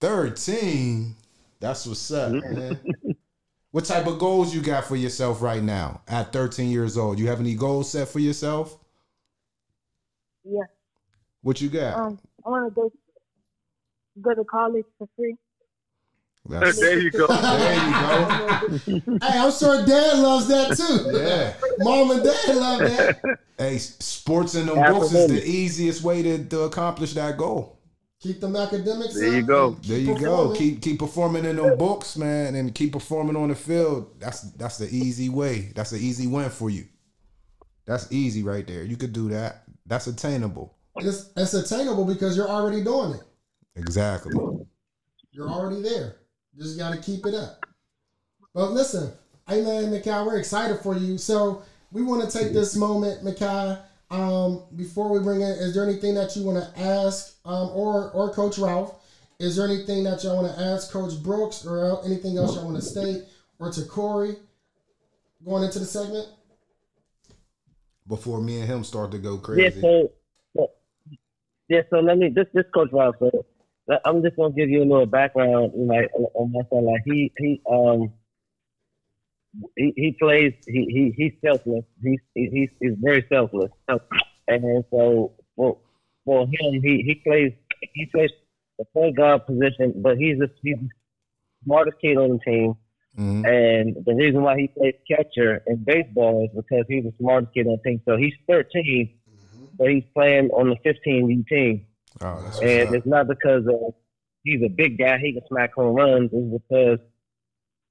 [0.00, 1.14] 13.
[1.58, 2.78] That's what's up, man.
[3.70, 7.18] what type of goals you got for yourself right now at 13 years old?
[7.18, 8.78] You have any goals set for yourself?
[10.44, 10.64] Yeah.
[11.42, 11.94] What you got?
[11.94, 12.92] Um, I want to go
[14.22, 15.36] go to college for free.
[16.48, 17.26] That's, There you go.
[17.26, 19.18] there you go.
[19.26, 21.18] Hey, I'm sure dad loves that too.
[21.18, 21.54] Yeah.
[21.78, 23.38] Mom and dad love that.
[23.58, 27.80] Hey, sports in them books is the easiest way to, to accomplish that goal.
[28.20, 29.70] Keep them academics There you go.
[29.82, 30.54] There keep you go.
[30.54, 34.20] Keep keep performing in them books, man, and keep performing on the field.
[34.20, 35.72] That's that's the easy way.
[35.74, 36.86] That's the easy win for you.
[37.86, 38.84] That's easy right there.
[38.84, 39.64] You could do that.
[39.84, 40.75] That's attainable.
[40.98, 43.22] It's, it's attainable because you're already doing it.
[43.76, 44.34] Exactly.
[45.30, 46.16] You're already there.
[46.56, 47.64] Just got to keep it up.
[48.54, 49.12] But listen,
[49.48, 51.18] Ayla and Makhai, we're excited for you.
[51.18, 53.78] So we want to take this moment, Makhai.
[54.10, 58.10] Um, before we bring in, is there anything that you want to ask, um, or
[58.12, 58.94] or Coach Ralph?
[59.38, 62.76] Is there anything that y'all want to ask Coach Brooks, or anything else y'all want
[62.76, 63.24] to state,
[63.58, 64.36] or to Corey,
[65.44, 66.28] going into the segment?
[68.06, 69.80] Before me and him start to go crazy.
[69.80, 70.12] so, so
[71.68, 73.16] yeah, so let me this this coach Ralph.
[73.18, 73.44] So
[74.04, 76.84] I'm just gonna give you a little background, like on- on my son.
[76.84, 78.12] Like he he um
[79.76, 81.84] he, he plays he, he he's selfless.
[82.02, 83.70] He's he's he's very selfless.
[84.48, 85.78] And so for
[86.24, 87.52] for him, he he plays
[87.94, 88.30] he plays
[88.78, 90.88] the point guard position, but he's the he's the
[91.64, 92.74] smartest kid on the team.
[93.18, 93.46] Mhm.
[93.48, 97.66] And the reason why he plays catcher in baseball is because he's the smartest kid
[97.66, 98.02] on the team.
[98.04, 99.08] So he's 13,
[99.78, 101.86] but he's playing on the 15 team.
[102.20, 103.94] Oh, that's And it's not because of
[104.42, 106.30] he's a big guy, he can smack home runs.
[106.32, 106.98] It's because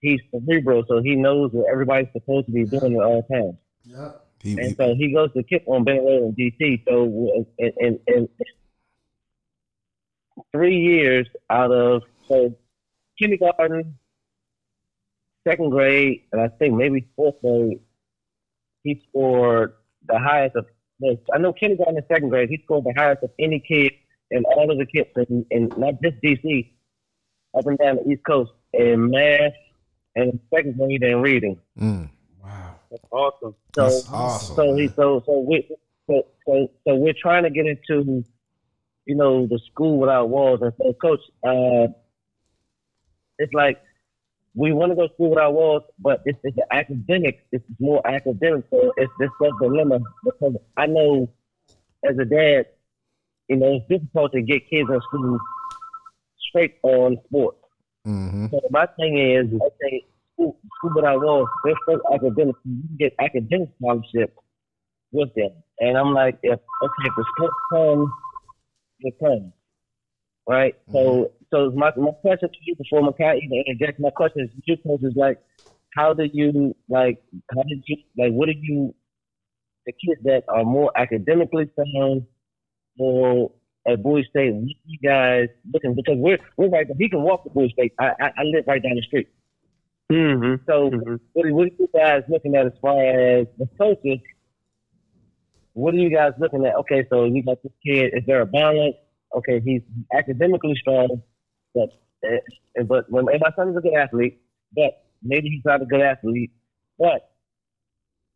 [0.02, 3.56] he's cerebral, so he knows what everybody's supposed to be doing at all times.
[3.84, 4.12] Yeah.
[4.41, 6.84] He, And he- so he goes to KIPP on Benning Road in DC.
[6.88, 8.30] So in, in, in
[10.52, 12.56] three years out of so
[13.19, 13.98] kindergarten,
[15.48, 17.80] second grade, and I think maybe fourth grade,
[18.84, 19.74] he scored
[20.08, 20.65] the highest of.
[21.03, 23.91] I know kindergarten and second grade, he scored the highest of any kid
[24.31, 26.71] in all of the kids in, in not just DC,
[27.58, 29.53] up and down the East Coast in math
[30.15, 31.60] and second grade and reading.
[31.79, 32.10] Mm.
[32.43, 32.75] Wow.
[32.89, 33.55] That's awesome.
[33.75, 34.55] So That's awesome.
[34.55, 35.67] so he so so we
[36.08, 38.23] so so so we're trying to get into
[39.05, 41.91] you know the school without walls and so coach uh
[43.38, 43.81] it's like
[44.56, 47.46] we want to go to school without walls, but it's, it's academic.
[47.52, 48.65] It's more academic.
[48.72, 49.30] So it's this
[49.62, 51.30] dilemma because I know
[52.08, 52.68] as a dad,
[53.50, 55.39] you know, it's difficult to get kids in school
[56.50, 57.58] straight on sports.
[58.08, 58.48] Mm-hmm.
[58.52, 62.56] So my thing is, okay, school, school without walls, they're still academic.
[62.63, 64.36] You can get academic scholarship
[65.12, 65.52] with them.
[65.80, 68.13] And I'm like, if okay, if the sports come,
[69.02, 69.52] it comes.
[70.48, 70.76] Right?
[70.91, 74.49] So so my my question to you before my Makhai even interject, my question is
[74.65, 75.39] you coach is like
[75.95, 77.21] how do you like
[77.55, 78.93] how did you like what do you
[79.86, 82.25] the kids that are more academically sound
[82.97, 83.51] or
[83.88, 84.53] at Bowie State,
[84.86, 87.93] you guys looking because we're we're right he can walk to Bowie State.
[87.99, 89.27] I, I I live right down the street.
[90.12, 90.63] Mm-hmm.
[90.67, 91.19] So Mhm.
[91.34, 94.19] what, what are you guys looking at as far as the coaches?
[95.73, 96.75] What are you guys looking at?
[96.75, 98.13] Okay, so you got this kid.
[98.13, 98.95] Is there a balance?
[99.36, 99.81] Okay, he's
[100.13, 101.21] academically strong,
[101.75, 101.89] but
[102.25, 104.41] uh, but when and my son is a good athlete,
[104.73, 106.51] but maybe he's not a good athlete.
[106.97, 107.29] But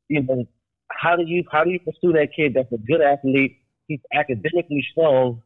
[0.09, 0.45] you know,
[0.91, 3.57] how do you how do you pursue that kid that's a good athlete?
[3.87, 5.41] He's academically strong,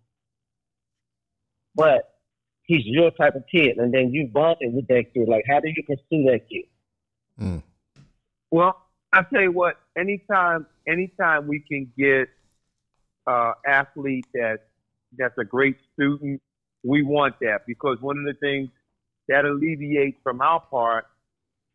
[1.76, 2.14] but
[2.64, 5.28] he's your type of kid, and then you bonded with that kid.
[5.28, 6.66] Like, how do you pursue that kid?
[7.40, 7.64] Mm.
[8.52, 12.30] Well, I tell you what, anytime anytime we can get
[13.26, 14.68] uh athlete that
[15.18, 16.42] that's a great student,
[16.84, 18.70] we want that because one of the things
[19.28, 21.06] that alleviates from our part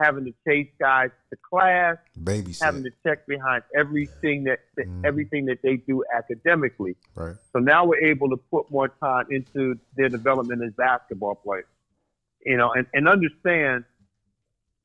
[0.00, 2.62] having to chase guys to class, Babysit.
[2.62, 5.04] having to check behind everything that, that Mhm.
[5.04, 6.94] everything that they do academically.
[7.16, 7.34] right.
[7.52, 11.66] So now we're able to put more time into their development as basketball players.
[12.46, 13.84] You know, and, and understand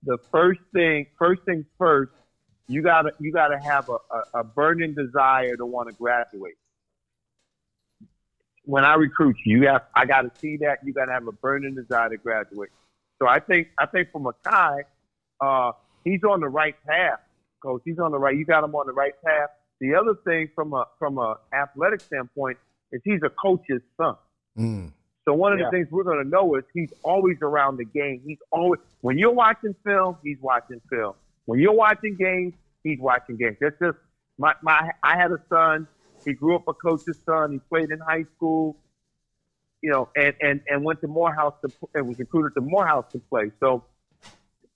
[0.02, 2.12] the first thing, first things first,
[2.68, 6.56] you gotta you gotta have a, a, a burning desire to want to graduate.
[8.66, 11.76] When I recruit you, you have I gotta see that you gotta have a burning
[11.76, 12.70] desire to graduate.
[13.22, 14.84] So I think I think for Makhai,
[15.42, 15.72] uh,
[16.04, 17.20] he's on the right path,
[17.62, 17.82] coach.
[17.86, 18.36] He's on the right.
[18.38, 19.50] You got him on the right path.
[19.82, 22.58] The other thing from a from a athletic standpoint
[22.92, 24.16] is he's a coach's son.
[24.58, 24.92] Mm.
[25.26, 25.66] So one of Yeah.
[25.66, 28.22] the things we're going to know is he's always around the game.
[28.26, 31.16] He's always when you're watching film, he's watching film.
[31.46, 33.58] When you're watching games, he's watching games.
[33.60, 33.98] That's just
[34.38, 34.92] my my.
[35.04, 35.88] I had a son.
[36.26, 37.52] He grew up a coach's son.
[37.52, 38.78] He played in high school.
[39.82, 43.20] You know, and and and went to Morehouse to and was recruited to Morehouse to
[43.20, 43.52] play.
[43.60, 43.84] So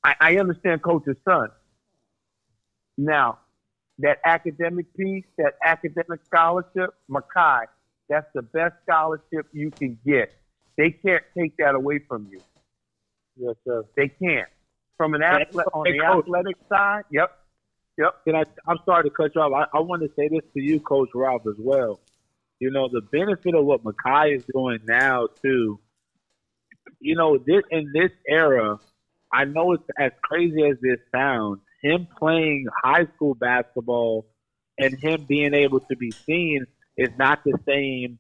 [0.04, 1.50] I, I understand coach's son.
[2.98, 3.40] Now,
[4.00, 7.66] that academic piece, that academic scholarship, Makhai,
[8.10, 10.34] that's the best scholarship you can get.
[10.78, 12.42] They can't take that away from you.
[13.38, 13.84] Yes, sir.
[13.96, 14.50] They can't.
[14.98, 16.26] From an athlete on the Coach.
[16.26, 17.38] athletic side, yep,
[17.98, 18.24] yep.
[18.26, 18.44] Can I?
[18.68, 19.68] I'm sorry to cut you off.
[19.74, 22.00] I, I want to say this to you, Coach Ralph, as well.
[22.60, 25.80] You know, the benefit of what Makhai is doing now too.
[27.00, 28.80] You know, this in this era,
[29.32, 31.60] I know it's as crazy as this sounds.
[31.84, 34.26] Him playing high school basketball
[34.80, 36.66] and him being able to be seen
[36.98, 38.18] is not the same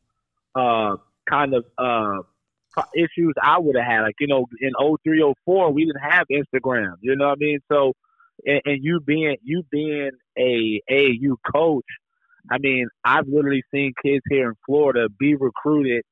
[0.55, 2.21] uh, kind of uh,
[2.95, 4.01] issues I would have had.
[4.01, 6.93] Like you know, in 03, 04, we didn't have Instagram.
[7.01, 7.59] You know what I mean?
[7.71, 7.93] So
[8.45, 11.85] and, and you being you being a AAU coach,
[12.51, 16.03] I mean, I've literally seen kids here in Florida be recruited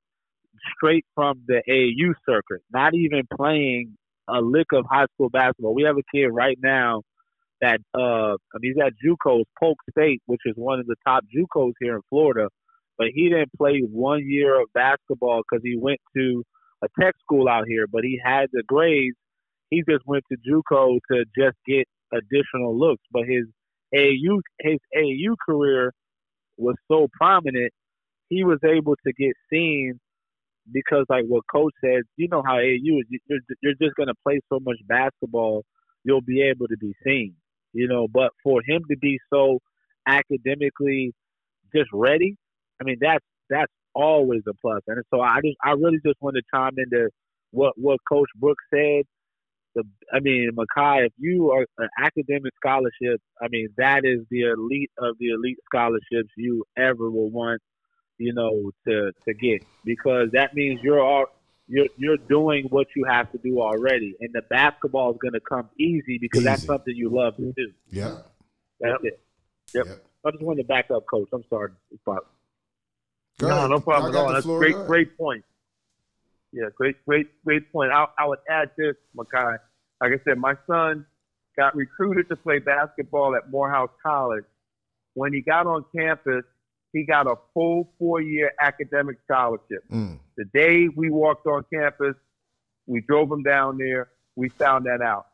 [0.76, 5.76] straight from the AAU circuit, not even playing a lick of high school basketball.
[5.76, 7.04] We have a kid right now
[7.62, 11.24] that uh, I mean, he's at JUCO's Polk State, which is one of the top
[11.36, 12.50] JUCOs here in Florida,
[12.98, 16.44] but he didn't play one year of basketball because he went to
[16.84, 19.16] a tech school out here, but he had the grades.
[19.70, 23.46] He just went to JUCO to just get additional looks, but his
[23.96, 25.92] AU his AU career
[26.58, 27.72] was so prominent,
[28.30, 30.00] he was able to get seen
[30.72, 33.20] because, like what Coach said, you know how AU is.
[33.28, 35.64] You're, you're just to play so much basketball,
[36.04, 37.36] you'll be able to be seen.
[37.74, 39.60] You know, but for him to be so
[40.08, 41.14] academically
[41.76, 42.36] just ready,
[42.82, 44.82] I mean that's that's always a plus.
[44.88, 47.10] And so I just I really just want to chime into
[47.52, 49.04] what what Coach Brooks said
[49.76, 49.84] the
[50.14, 54.92] I mean, Makhai, if you are an academic scholarship, I mean that is the elite
[54.98, 57.62] of the elite scholarships you ever will want,
[58.18, 61.26] you know, to to get because that means you're all
[61.68, 65.40] you're you're doing what you have to do already, and the basketball is going to
[65.40, 67.72] come easy because that's something you love to do.
[67.90, 68.18] Yeah.
[68.80, 69.20] That's it.
[69.74, 69.86] Yep.
[69.88, 70.06] Yep.
[70.26, 71.30] I just wanted to back up, Coach.
[71.34, 71.72] I'm sorry.
[72.06, 72.26] But
[73.38, 73.70] Go no, ahead.
[73.70, 74.34] no problem Y'all at all.
[74.34, 74.60] That's floor.
[74.60, 75.44] great, great point.
[76.56, 77.92] Yeah, great, great, great point.
[77.92, 79.58] I, I would add this, Makhai.
[80.00, 81.06] Like I said, my son
[81.58, 84.46] got recruited to play basketball at Morehouse College.
[85.16, 86.46] When he got on campus,
[86.94, 89.84] he got a full four-year academic scholarship.
[89.92, 90.20] Mm.
[90.38, 92.16] The day we walked on campus,
[92.88, 94.08] we drove him down there.
[94.38, 95.28] we found that out.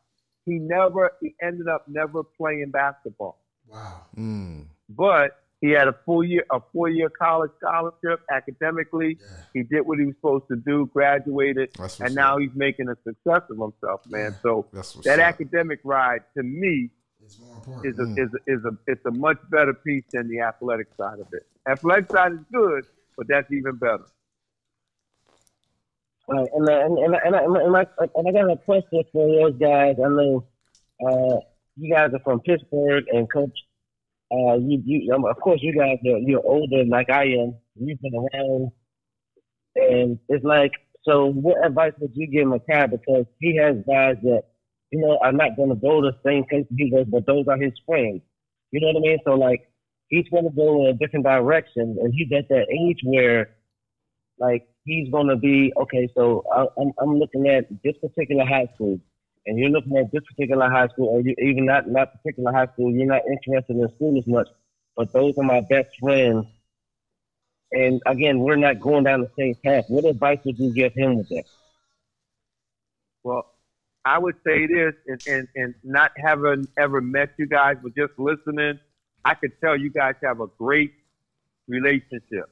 [0.44, 3.38] He never, he ended up never playing basketball.
[3.68, 4.02] Wow.
[4.16, 4.64] Mm.
[4.88, 9.16] But he had a full year, a four year college scholarship academically.
[9.18, 9.26] Yeah.
[9.54, 11.70] He did what he was supposed to do, graduated,
[12.00, 12.40] and now up.
[12.40, 14.34] he's making a success of himself, man.
[14.42, 14.66] So
[15.04, 15.24] that up.
[15.24, 16.90] academic ride to me
[17.24, 20.40] It's more is a, is a, is a it's a much better piece than the
[20.40, 21.46] athletic side of it.
[21.68, 22.84] Athletic side is good,
[23.16, 24.04] but that's even better.
[26.28, 29.58] Right, and, and, and, and, and, and, I, and I got a question for those
[29.60, 29.96] guys.
[30.04, 30.44] I know
[31.06, 31.38] uh,
[31.76, 33.56] you guys are from Pittsburgh, and Coach,
[34.32, 37.54] uh, you, you, um, of course, you guys are you're older like I am.
[37.74, 38.72] You've been around,
[39.76, 40.72] and it's like,
[41.04, 42.90] so what advice would you give Makhai?
[42.90, 44.44] Because he has guys that
[44.90, 47.58] you know are not going to go the same place he goes, but those are
[47.58, 48.22] his friends.
[48.70, 49.18] You know what I mean?
[49.26, 49.70] So like,
[50.08, 53.50] he's going to go in a different direction, and he's at that age where
[54.38, 56.08] like he's going to be okay.
[56.16, 58.98] So I, I'm I'm looking at this particular high school,
[59.46, 62.66] and you're looking at this particular high school, or you, even not not particular high
[62.66, 62.92] school.
[62.92, 64.48] You're not interested in school as much,
[64.96, 66.46] but those are my best friends.
[67.72, 69.86] And again, we're not going down the same path.
[69.88, 71.44] What advice would you give him with that?
[73.24, 73.46] Well,
[74.04, 78.12] I would say this, and, and, and not having ever met you guys, but just
[78.18, 78.78] listening,
[79.24, 80.92] I could tell you guys have a great
[81.68, 82.50] relationship.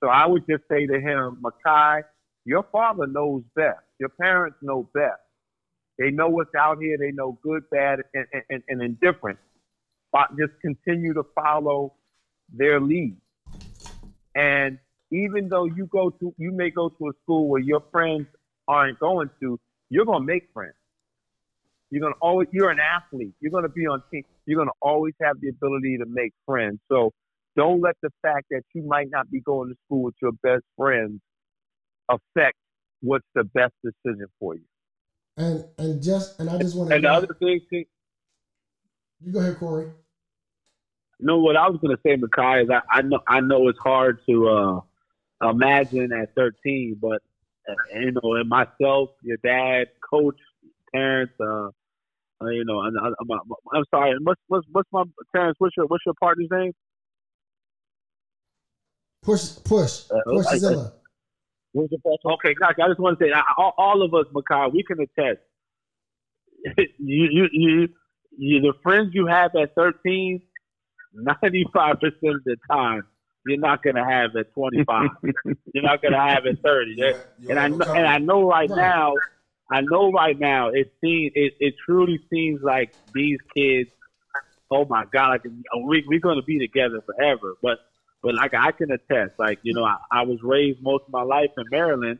[0.00, 2.02] So I would just say to him, Makhai,
[2.44, 3.80] your father knows best.
[3.98, 5.20] Your parents know best.
[5.98, 6.96] They know what's out here.
[6.98, 9.38] They know good, bad, and, and, and indifferent.
[10.12, 11.94] But just continue to follow
[12.52, 13.16] their lead.
[14.34, 14.78] And
[15.10, 18.26] even though you go to, you may go to a school where your friends
[18.66, 19.58] aren't going to,
[19.90, 20.74] you're gonna make friends.
[21.90, 23.34] You're gonna always, you're an athlete.
[23.40, 24.24] You're gonna be on team.
[24.46, 26.78] You're gonna always have the ability to make friends.
[26.90, 27.12] So
[27.56, 30.64] don't let the fact that you might not be going to school with your best
[30.76, 31.20] friends
[32.08, 32.56] affect
[33.02, 34.64] what's the best decision for you.
[35.36, 36.96] And and just and I just want to.
[36.96, 37.84] And the other thing, too,
[39.24, 39.90] you go ahead, Corey.
[41.20, 44.18] No, what I was gonna say, Makhai, is I, I know I know it's hard
[44.28, 47.22] to uh, imagine at 13, but
[47.68, 50.36] uh, you know, and myself, your dad, coach,
[50.92, 51.68] parents, uh,
[52.42, 53.40] uh, you know, and, I'm, I'm,
[53.72, 54.16] I'm sorry.
[54.22, 55.56] What's what's what's my Terrence?
[55.58, 56.72] What's your what's your partner's name?
[59.22, 60.46] Push, push, Uh, push
[61.74, 61.82] I- Zilla.
[61.82, 62.30] What's the question?
[62.32, 62.82] Okay, gotcha.
[62.82, 65.40] I just want to say, I- all, all of us, Makhai, we can attest.
[66.98, 67.88] you, you, you,
[68.38, 70.40] you, the friends you have at 13,
[71.16, 73.02] 95% of the time,
[73.46, 75.08] you're not going to have at 25.
[75.74, 76.96] you're not going to have at 30.
[76.96, 78.76] That- and I know, and I know right Right.
[78.76, 79.14] now,
[79.70, 83.90] I know right now, it seems, it, it truly seems like these kids,
[84.70, 85.44] oh my God, like,
[85.86, 87.54] we, we're going to be together forever.
[87.62, 87.78] But,
[88.22, 91.22] but like I can attest, like, you know, I, I was raised most of my
[91.22, 92.18] life in Maryland,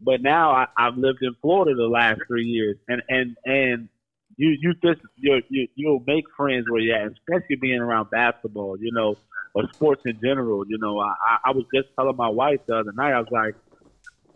[0.00, 2.76] but now I, I've lived in Florida the last three years.
[2.88, 3.88] And, and, and
[4.36, 8.76] you, you just, you you, you'll make friends where you're at, especially being around basketball,
[8.80, 9.16] you know,
[9.54, 10.64] or sports in general.
[10.68, 11.14] You know, I,
[11.46, 13.54] I- was just telling my wife the other night, I was like,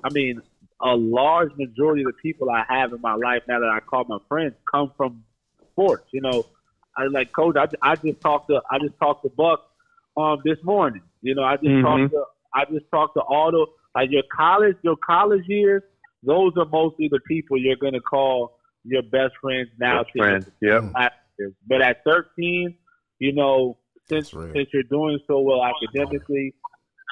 [0.05, 0.43] I mean,
[0.81, 4.05] a large majority of the people I have in my life now that I call
[4.05, 5.25] my friends come from
[5.73, 6.05] sports.
[6.13, 6.45] You know,
[6.97, 7.57] I like coach.
[7.57, 9.65] I, I just talked to I just talked to Buck
[10.17, 11.03] um this morning.
[11.23, 11.83] You know, I just Mhm.
[11.83, 12.25] talked to
[12.55, 15.83] I just talked to all the like your college your college years.
[16.23, 20.03] Those are mostly the people you're gonna call your best friends now.
[20.03, 20.47] Best friends,
[21.39, 21.53] year.
[21.67, 22.75] But at 13,
[23.19, 26.55] you know, since since you're doing so well academically,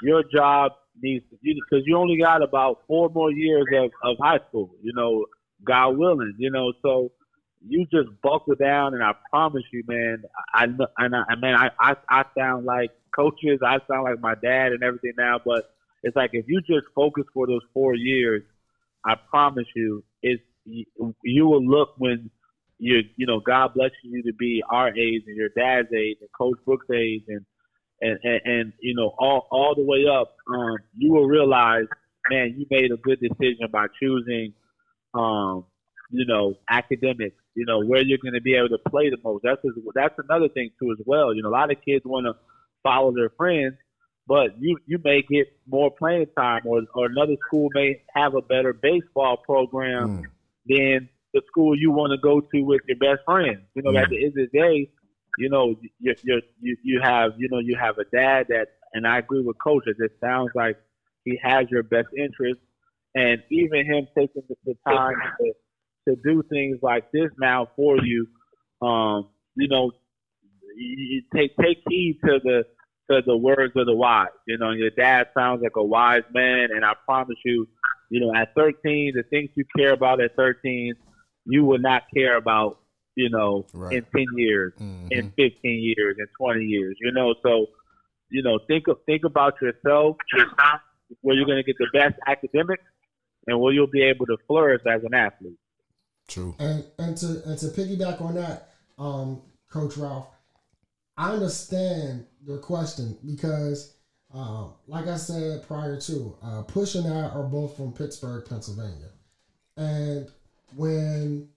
[0.02, 4.38] your job needs to because you only got about four more years of, of high
[4.48, 4.70] school.
[4.82, 5.26] You know,
[5.64, 6.34] God willing.
[6.38, 7.10] You know, so
[7.66, 10.24] you just buckle down, and I promise you, man.
[10.54, 13.60] I and I, man, I, I I sound like coaches.
[13.64, 15.70] I sound like my dad and everything now, but
[16.02, 18.42] it's like if you just focus for those four years,
[19.04, 20.84] I promise you, it's you,
[21.22, 22.30] you will look when
[22.78, 26.30] you you know God blesses you to be our age and your dad's age and
[26.36, 27.44] Coach Brooks' age and
[28.00, 30.36] and and, and you know all all the way up.
[30.48, 31.86] Um, you will realize,
[32.30, 34.52] man, you made a good decision by choosing,
[35.14, 35.64] um,
[36.14, 37.36] you know, academics.
[37.56, 39.42] You know where you're going to be able to play the most.
[39.42, 39.60] That's
[39.94, 41.34] that's another thing too as well.
[41.34, 42.34] You know, a lot of kids want to
[42.82, 43.74] follow their friends,
[44.26, 48.42] but you you may get more playing time, or or another school may have a
[48.42, 50.22] better baseball program Mm.
[50.66, 53.58] than the school you want to go to with your best friend.
[53.74, 54.76] You know, at the end of the day,
[55.38, 59.06] you know, you you you you have you know you have a dad that, and
[59.06, 59.84] I agree with Coach.
[59.86, 60.76] It just sounds like
[61.24, 62.60] he has your best interest,
[63.14, 65.52] and even him taking the, the time to
[66.08, 68.26] to do things like this now for you.
[68.86, 69.92] Um, you know,
[70.76, 72.64] you take take heed to the
[73.10, 74.28] to the words of the wise.
[74.46, 77.68] You know, your dad sounds like a wise man, and I promise you,
[78.10, 80.94] you know, at 13, the things you care about at 13,
[81.46, 82.78] you will not care about,
[83.14, 83.96] you know, Right.
[83.98, 85.12] in ten years, Mhm.
[85.12, 86.96] in fifteen years, in twenty years.
[87.00, 87.66] You know, so
[88.30, 90.16] you know, think of think about yourself,
[91.20, 92.82] where you're going to get the best academics,
[93.46, 95.58] and where you'll be able to flourish as an athlete.
[96.28, 96.54] True.
[96.58, 100.28] And and to and to piggyback on that, um, Coach Ralph,
[101.16, 103.94] I understand your question because,
[104.32, 109.10] um, like I said prior to, uh, Push and I are both from Pittsburgh, Pennsylvania,
[109.76, 110.28] and
[110.76, 111.48] when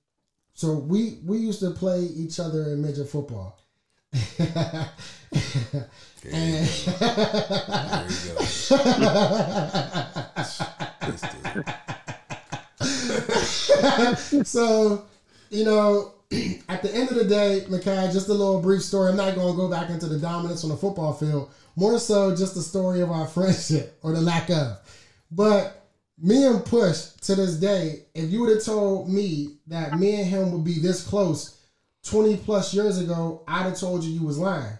[0.54, 3.60] so we we used to play each other in midget football.
[4.40, 4.90] and
[14.44, 15.06] so,
[15.50, 16.14] you know,
[16.70, 19.10] at the end of the day, Makhai, just a little brief story.
[19.10, 21.52] I'm not going to go back into the dominance on the football field.
[21.76, 24.78] More so, just the story of our friendship or the lack of.
[25.32, 25.88] But
[26.20, 30.28] me and Push to this day, if you would have told me that me and
[30.28, 31.62] him would be this close
[32.04, 34.78] 20 plus years ago, I'd have told you you was lying.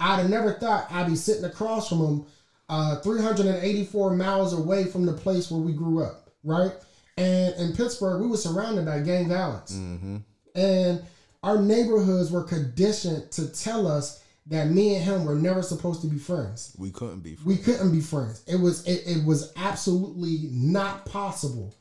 [0.00, 2.26] I'd have never thought I'd be sitting across from him,
[2.68, 6.72] uh, 384 miles away from the place where we grew up, right?
[7.16, 9.72] And in Pittsburgh, we were surrounded by gang violence.
[9.72, 10.16] Mm-hmm.
[10.54, 11.02] And
[11.42, 16.06] our neighborhoods were conditioned to tell us that me and him were never supposed to
[16.06, 16.76] be friends.
[16.78, 17.36] We couldn't be.
[17.44, 18.42] We couldn't be friends.
[18.46, 21.74] It was it, it was absolutely not possible.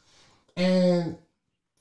[0.55, 1.17] And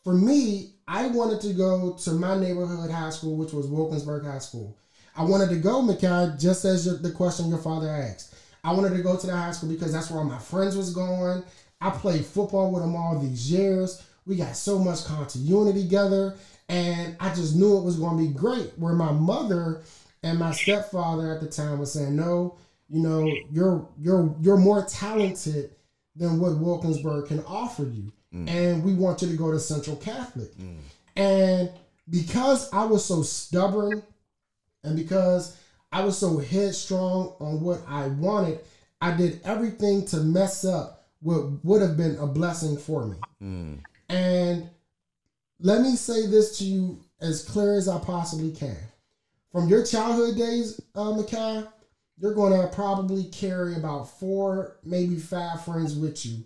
[0.02, 4.38] for me, I wanted to go to my neighborhood high school, which was Wilkinsburg High
[4.38, 4.76] School.
[5.14, 8.34] I wanted to go, Makhai, just as your, the question your father asked.
[8.64, 10.92] I wanted to go to the high school because that's where all my friends was
[10.94, 11.42] going.
[11.82, 14.02] I played football with them all these years.
[14.24, 16.36] We got so much continuity together,
[16.68, 18.72] and I just knew it was going to be great.
[18.78, 19.82] Where my mother
[20.22, 22.56] and my stepfather at the time was saying, "No,
[22.88, 25.70] you know, you're you're you're more talented
[26.14, 28.48] than what Wilkinsburg can offer you, mm.
[28.48, 30.76] and we want you to go to Central Catholic." Mm.
[31.16, 31.70] And
[32.08, 34.04] because I was so stubborn,
[34.84, 35.56] and because
[35.90, 38.60] I was so headstrong on what I wanted,
[39.00, 43.16] I did everything to mess up what would have been a blessing for me.
[43.42, 43.78] Mm.
[44.08, 44.68] And
[45.60, 48.76] let me say this to you as clear as I possibly can.
[49.52, 51.66] From your childhood days, uh, Makhai,
[52.18, 56.44] you're going to probably carry about four, maybe five friends with you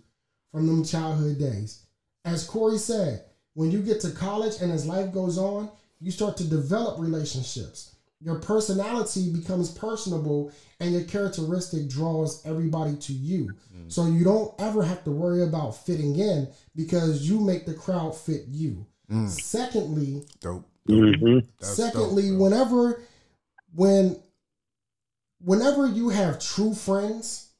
[0.51, 1.85] from them childhood days.
[2.25, 5.69] As Corey said, when you get to college and as life goes on,
[5.99, 7.95] you start to develop relationships.
[8.19, 13.51] Your personality becomes personable and your characteristic draws everybody to you.
[13.89, 18.17] So you don't ever have to worry about fitting in because you make the crowd
[18.17, 18.85] fit you.
[19.27, 20.67] Secondly, Dope.
[20.89, 21.39] Mm-hmm.
[21.59, 23.01] Secondly, dope, whenever
[23.75, 24.17] when
[25.41, 27.51] whenever you have true friends,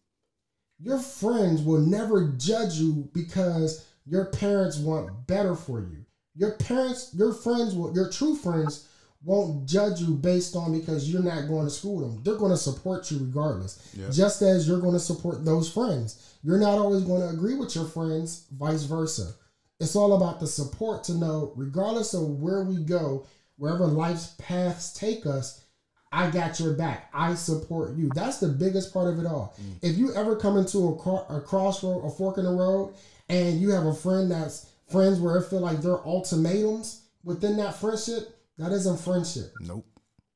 [0.79, 6.05] your friends will never judge you because your parents want better for you.
[6.35, 8.86] Your parents, your friends will your true friends
[9.23, 12.23] won't judge you based on because you're not going to school with them.
[12.23, 13.93] They're going to support you regardless.
[14.15, 16.37] Just as you're going to support those friends.
[16.43, 19.33] You're not always going to agree with your friends, vice versa.
[19.79, 23.25] It's all about the support to know, regardless of where we go,
[23.57, 25.63] wherever life's paths take us,
[26.11, 27.09] I got your back.
[27.13, 28.09] I support you.
[28.15, 29.55] That's the biggest part of it all.
[29.61, 29.73] Mm.
[29.81, 32.93] If you ever come into a, cro- a crossroad, a fork in the road,
[33.29, 37.75] and you have a friend that's friends where it feel like they're ultimatums within that
[37.75, 39.53] friendship, that isn't friendship.
[39.61, 39.85] Nope.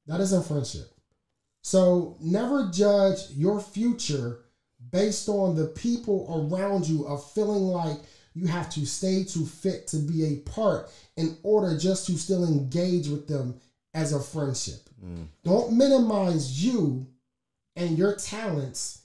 [0.08, 0.90] That isn't friendship.
[1.64, 4.40] So never judge your future
[4.92, 7.98] based on the people around you of feeling like
[8.34, 12.46] you have to stay to fit to be a part in order just to still
[12.46, 13.60] engage with them
[13.94, 14.90] as a friendship.
[15.44, 17.08] Don't minimize you
[17.76, 19.02] and your talents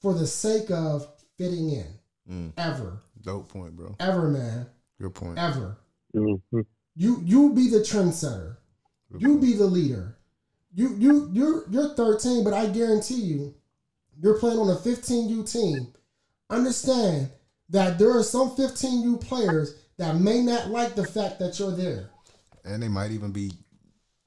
[0.00, 1.86] for the sake of fitting in.
[2.30, 2.52] Mm.
[2.56, 2.98] Ever.
[3.20, 3.94] Dope point, bro.
[4.00, 4.66] Ever, man.
[5.00, 5.38] Good point.
[5.38, 5.78] Ever.
[6.14, 6.60] Mm-hmm.
[6.98, 8.56] You you be the trendsetter.
[9.16, 10.16] You be the leader.
[10.74, 13.54] You you you're you're 13, but I guarantee you,
[14.20, 15.92] you're playing on a 15U team.
[16.50, 17.30] Understand
[17.70, 22.10] that there are some 15U players that may not like the fact that you're there.
[22.64, 23.52] And they might even be.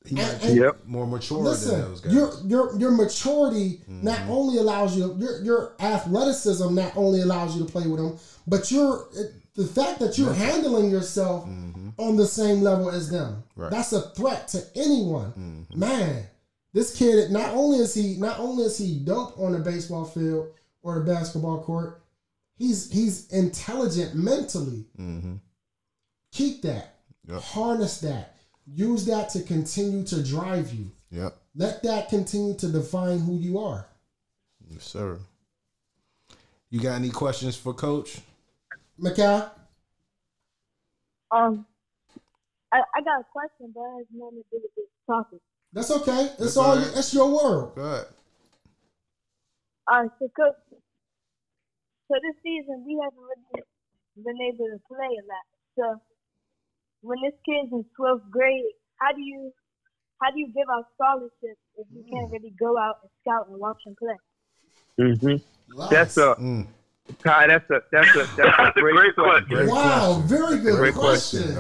[0.06, 0.88] He And- might and- be Yep.
[0.88, 2.14] more mature than Listen, those guys.
[2.14, 4.04] your your your maturity mm-hmm.
[4.06, 8.18] not only allows you your your athleticism not only allows you to play with them,
[8.48, 9.10] but your
[9.56, 11.81] the fact that you're handling yourself mm-hmm.
[12.02, 13.44] On the same level as them.
[13.56, 13.70] Right.
[13.70, 15.68] That's a threat to anyone.
[15.76, 16.26] Man,
[16.74, 20.48] this kid not only is he not only is he dope on the baseball field
[20.82, 22.02] or the basketball court,
[22.58, 24.86] he's he's intelligent mentally.
[24.98, 25.36] mm-hmm.
[26.32, 26.96] Keep that.
[27.28, 27.42] Yep.
[27.42, 28.38] Harness that.
[28.66, 30.92] Use that to continue to drive you.
[31.12, 31.38] Yep.
[31.56, 33.86] Let that continue to define who you are.
[34.70, 35.20] Yes, sir.
[36.70, 38.22] You got any questions for Coach?
[39.00, 39.50] Makhai,
[41.32, 41.66] Um,
[42.74, 45.40] I, I got a question, but it has nothing to do with this topic.
[45.74, 46.24] That's okay.
[46.24, 46.72] It's That's all.
[46.72, 46.92] all right.
[46.96, 47.76] It's your world.
[47.76, 48.06] Good.
[49.90, 50.56] All right, so coach,
[52.08, 53.64] so this season we haven't really
[54.24, 55.46] been able to play a lot.
[55.76, 56.02] So
[57.02, 58.64] when this kid's in twelfth grade,
[59.00, 59.52] how do you
[60.22, 63.60] how do you give out scholarships if you can't really go out and scout and
[63.60, 64.18] watch them play?
[65.00, 65.90] Mm-hmm.
[65.90, 66.68] That's a Mm.
[67.24, 67.48] Ty.
[67.48, 69.48] That's a that's a that's a great, question.
[69.50, 70.22] Great wow.
[70.22, 70.28] question.
[70.28, 71.58] Very good Great question.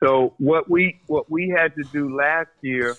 [0.00, 2.96] So what we what we had to do last year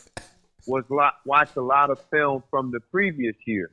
[0.66, 3.70] was lot, watch a lot of film from the previous year,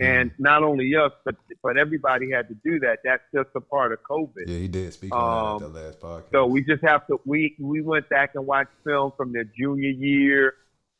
[0.00, 2.98] and not only us, but but everybody had to do that.
[3.04, 4.46] That's just a part of COVID.
[4.46, 6.32] Yeah, he did speak on that Um, at the last podcast.
[6.32, 9.90] So we just have to we we went back and watched film from their junior
[9.90, 10.54] year,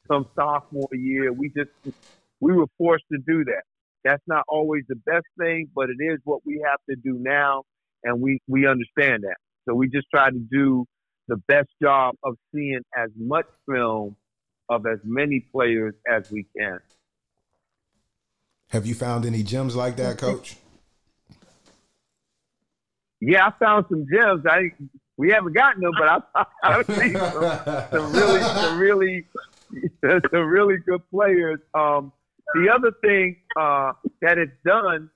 [0.06, 1.32] some sophomore year.
[1.32, 1.70] We just
[2.40, 3.62] we were forced to do that.
[4.04, 7.64] That's not always the best thing, but it is what we have to do now,
[8.04, 9.36] and we we understand that.
[9.66, 10.86] So we just try to do
[11.28, 14.16] the best job of seeing as much film
[14.68, 16.78] of as many players as we can.
[18.68, 20.56] Have you found any gems like that, Coach?
[23.20, 24.44] Yeah, I found some gems.
[24.46, 24.70] I
[25.16, 29.26] we haven't gotten them, but I I've seen some, some really some really
[30.32, 31.58] some really good players.
[31.74, 32.12] Um,
[32.54, 33.92] the other thing uh,
[34.22, 35.11] that it's done,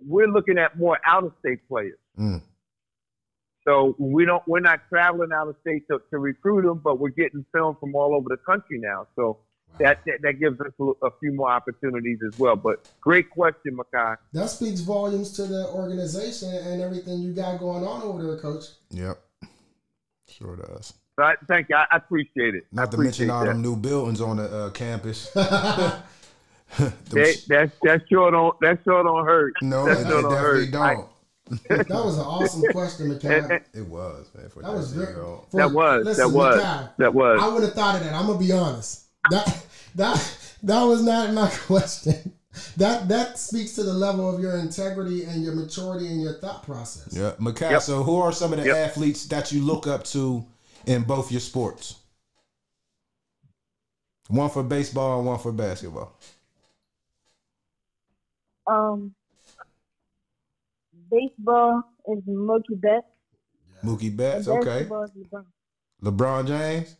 [0.00, 1.98] we're looking at more out of state players.
[2.18, 2.42] Mm.
[3.66, 7.08] So we don't we're not traveling out of state to, to recruit them, but we're
[7.10, 9.06] getting film from all over the country now.
[9.16, 9.38] So
[9.78, 12.56] that, that that gives us a, a few more opportunities as well.
[12.56, 14.16] But great question, Makhai.
[14.34, 18.64] That speaks volumes to the organization and everything you got going on over there, Coach.
[18.90, 19.18] Yep.
[20.28, 20.92] Sure does.
[21.18, 21.76] I, thank you.
[21.76, 22.64] I, I appreciate it.
[22.72, 23.46] I Not to mention all that.
[23.52, 25.30] them new buildings on the uh, campus.
[26.76, 29.52] Them That, that that sure don't that sure don't hurt.
[29.62, 30.74] no, that it, it don't definitely hurt.
[30.74, 31.08] I- don't.
[31.68, 33.62] That was an awesome question, McCann.
[33.74, 34.48] It was, man.
[34.48, 35.14] For That was very.
[35.14, 37.40] for- that was listen, that was Makhai, that was.
[37.42, 38.14] I would have thought of that.
[38.14, 39.02] I'm gonna be honest.
[39.30, 39.66] That
[39.96, 42.32] that that was not my question.
[42.78, 46.62] That that speaks to the level of your integrity and your maturity and your thought
[46.62, 47.08] process.
[47.14, 47.72] Yeah, Makhai.
[47.72, 47.82] Yep.
[47.82, 48.76] So, who are some of the Yep.
[48.76, 50.46] athletes that you look up to
[50.86, 51.96] in both your sports?
[54.28, 56.16] One for baseball and one for basketball.
[58.66, 59.14] Um,
[61.14, 63.06] baseball is Mookie Betts.
[63.84, 64.48] Mookie And Betts.
[64.48, 64.84] Okay.
[64.84, 65.44] LeBron.
[66.02, 66.96] LeBron James.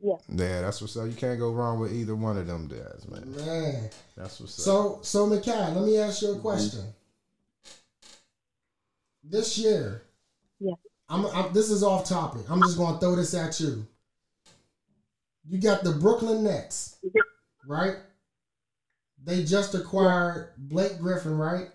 [0.00, 0.14] Yeah.
[0.28, 1.06] Yeah, that's what's up.
[1.06, 3.34] You can't go wrong with either one of them guys, man.
[3.34, 3.90] Man.
[4.16, 4.64] That's what's up.
[4.64, 6.80] So so McCann, let me ask you a question.
[6.80, 6.90] Mm-hmm.
[9.24, 10.02] This year,
[10.60, 10.74] Yeah.
[11.08, 12.42] I'm, I'm this is off topic.
[12.48, 13.86] I'm just gonna throw this at you.
[15.48, 16.98] You got the Brooklyn Nets,
[17.66, 17.96] right?
[19.24, 21.70] They just acquired Blake Griffin, right?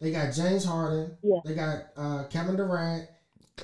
[0.00, 1.16] They got James Harden.
[1.22, 1.38] Yeah.
[1.44, 3.08] They got uh, Kevin Durant.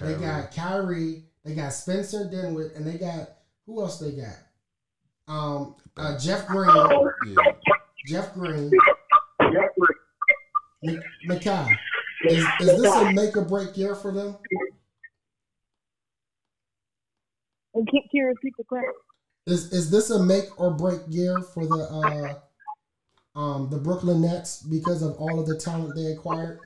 [0.00, 1.24] They got Kyrie.
[1.44, 3.28] They got Spencer Dinwiddie, and they got
[3.66, 3.98] who else?
[3.98, 4.36] They got
[5.28, 6.68] um uh, Jeff Green.
[7.26, 7.52] Yeah.
[8.06, 8.70] Jeff Green.
[10.86, 11.74] M- Makhai,
[12.26, 14.36] is, is this a make or break year for them?
[17.72, 18.92] And can, can you repeat the question?
[19.46, 22.34] Is is this a make or break year for the uh,
[23.34, 26.60] um the Brooklyn Nets because of all of the talent they acquired?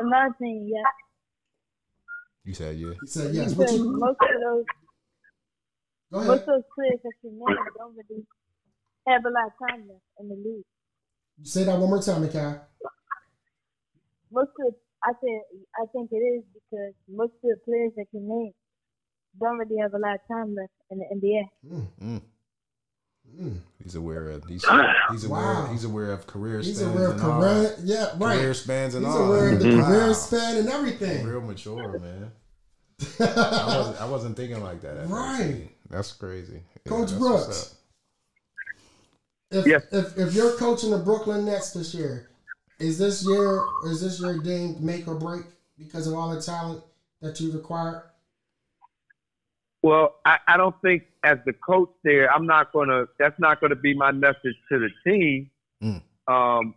[0.00, 0.82] In my opinion, yeah.
[2.44, 2.92] You said yeah.
[3.00, 3.54] He said yes.
[3.54, 4.64] What Because you, most of those
[6.12, 8.24] go most of those players that you named don't really
[9.06, 10.64] have a lot of time left in the league.
[11.42, 12.60] Say that one more time, Makhai.
[14.30, 15.40] Most of I said
[15.80, 18.54] I think it is because most of the players that you named
[19.40, 21.42] don't really have a lot of time left in the NBA.
[22.02, 22.22] Mm,
[23.40, 23.58] Mm.
[23.82, 24.64] He's aware of he's
[25.10, 25.66] he's aware Wow.
[25.70, 27.74] he's aware of career He's spans aware of and career.
[27.84, 28.38] Yeah, right.
[28.38, 29.24] career spans and He's all.
[29.34, 29.86] aware of the Wow.
[29.86, 31.26] career span and everything.
[31.26, 32.32] Real mature, man.
[33.20, 34.96] I wasn't I wasn't thinking like that.
[34.96, 35.54] At Right.
[35.68, 35.90] first.
[35.90, 36.62] That's crazy.
[36.86, 37.74] Yeah, Coach that's Brooks.
[39.50, 39.84] If, Yes.
[39.92, 42.28] if if you're coaching the Brooklyn Nets this year,
[42.78, 45.44] is this year is this your game make or break
[45.78, 46.82] because of all the talent
[47.20, 48.02] that you've acquired?
[49.82, 53.04] Well, I, I don't think as the coach there, I'm not gonna.
[53.18, 55.50] That's not gonna be my message to the team.
[55.82, 56.02] Mm.
[56.28, 56.74] Um,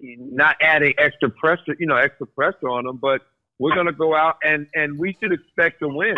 [0.00, 3.22] not adding extra pressure, you know, extra pressure on them, but
[3.58, 6.16] we're gonna go out and and we should expect to win.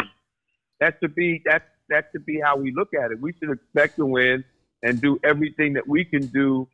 [0.81, 3.21] That should be that that should be how we look at it.
[3.21, 4.45] We should expect to win
[4.83, 6.69] and do everything that we can do,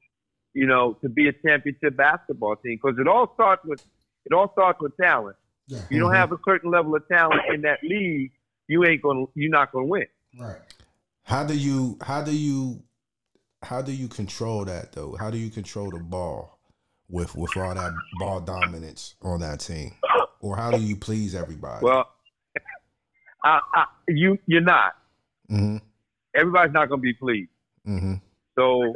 [0.55, 2.79] you know, to be a championship basketball team.
[2.83, 3.85] Because it all starts with
[4.27, 5.37] it all starts with talent.
[5.67, 5.79] Yeah.
[5.91, 8.33] You don't have a certain level of talent in that league,
[8.71, 10.07] you ain't gonna you're not gonna win.
[10.39, 10.61] Right.
[11.25, 12.83] How do you how do you
[13.63, 15.17] how do you control that though?
[15.19, 16.61] How do you control the ball
[17.09, 19.93] with with all that ball dominance on that team,
[20.41, 21.85] or how do you please everybody?
[21.85, 22.09] Well,
[23.45, 24.93] I, I, you you're not.
[25.49, 25.79] hmm
[26.37, 27.51] Everybody's not going to be pleased.
[27.85, 28.15] hmm
[28.57, 28.95] So,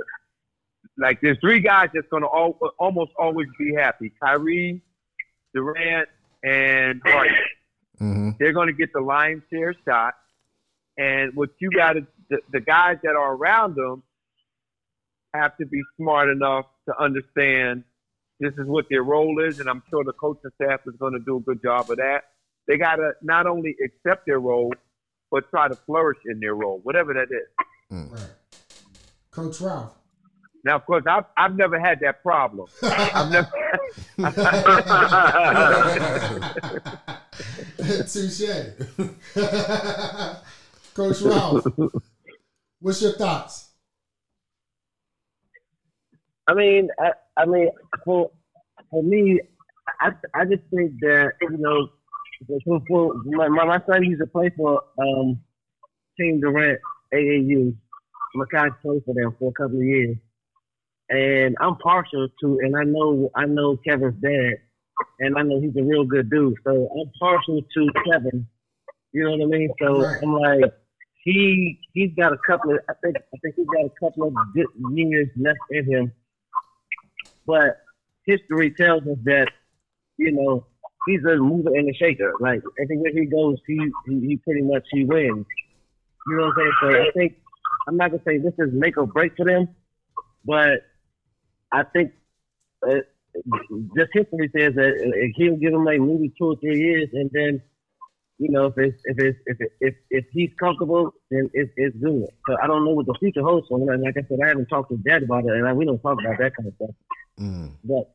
[0.96, 4.80] like, there's three guys that's going to al- almost always be happy: Kyrie,
[5.52, 6.08] Durant,
[6.44, 7.34] and Harden.
[7.98, 10.14] Hmm They're going to get the lion's share shot.
[10.96, 14.02] And what you got to, the, the guys that are around them
[15.34, 17.84] have to be smart enough to understand
[18.40, 19.60] this is what their role is.
[19.60, 22.22] And I'm sure the coaching staff is going to do a good job of that.
[22.66, 24.72] They got to not only accept their role,
[25.30, 27.48] but try to flourish in their role, whatever that is.
[27.90, 28.30] Right.
[29.30, 29.92] Coach Ralph.
[30.64, 32.68] Now, of course, I've, I've never had that problem.
[32.82, 33.50] I've never.
[38.12, 38.74] Touche.
[40.94, 41.66] Coach Ralph,
[42.80, 43.70] what's your thoughts?
[46.46, 47.68] I mean, I, I mean,
[48.04, 48.30] for
[48.90, 49.40] for me,
[50.00, 51.88] I I just think that you know,
[52.64, 55.40] for, for my, my son used to play for um,
[56.18, 56.78] Team Durant
[57.12, 57.74] AAU.
[58.34, 60.16] My Makhai played for them for a couple of years,
[61.08, 64.54] and I'm partial to, and I know I know Kevin's dad,
[65.20, 66.54] and I know he's a real good dude.
[66.64, 68.46] So I'm partial to Kevin.
[69.12, 69.70] You know what I mean?
[69.80, 70.20] So Right.
[70.22, 70.74] I'm like,
[71.22, 74.34] he he's got a couple of I think I think he's got a couple of
[74.54, 76.12] good years left in him.
[77.46, 77.80] But
[78.26, 79.48] history tells us that,
[80.16, 80.66] you know,
[81.06, 82.34] he's a mover and a shaker.
[82.40, 85.46] Like everywhere he goes, he he, he pretty much he wins.
[86.26, 86.72] You know what I'm saying?
[86.80, 87.36] So I think
[87.88, 89.68] I'm not gonna say this is make or break for them,
[90.44, 90.80] but
[91.72, 92.12] I think
[92.86, 92.96] uh,
[93.96, 97.62] just history says that he'll give him like maybe two or three years, and then
[98.38, 101.96] you know if it's if it's if it, if if he's comfortable, then it's it's
[101.96, 102.26] good.
[102.48, 103.88] So I don't know what the future holds for him.
[103.88, 106.00] And Like I said, I haven't talked to Dad about it, and I, we don't
[106.00, 106.94] talk about that kind of stuff.
[107.40, 107.72] Mm.
[107.84, 108.14] But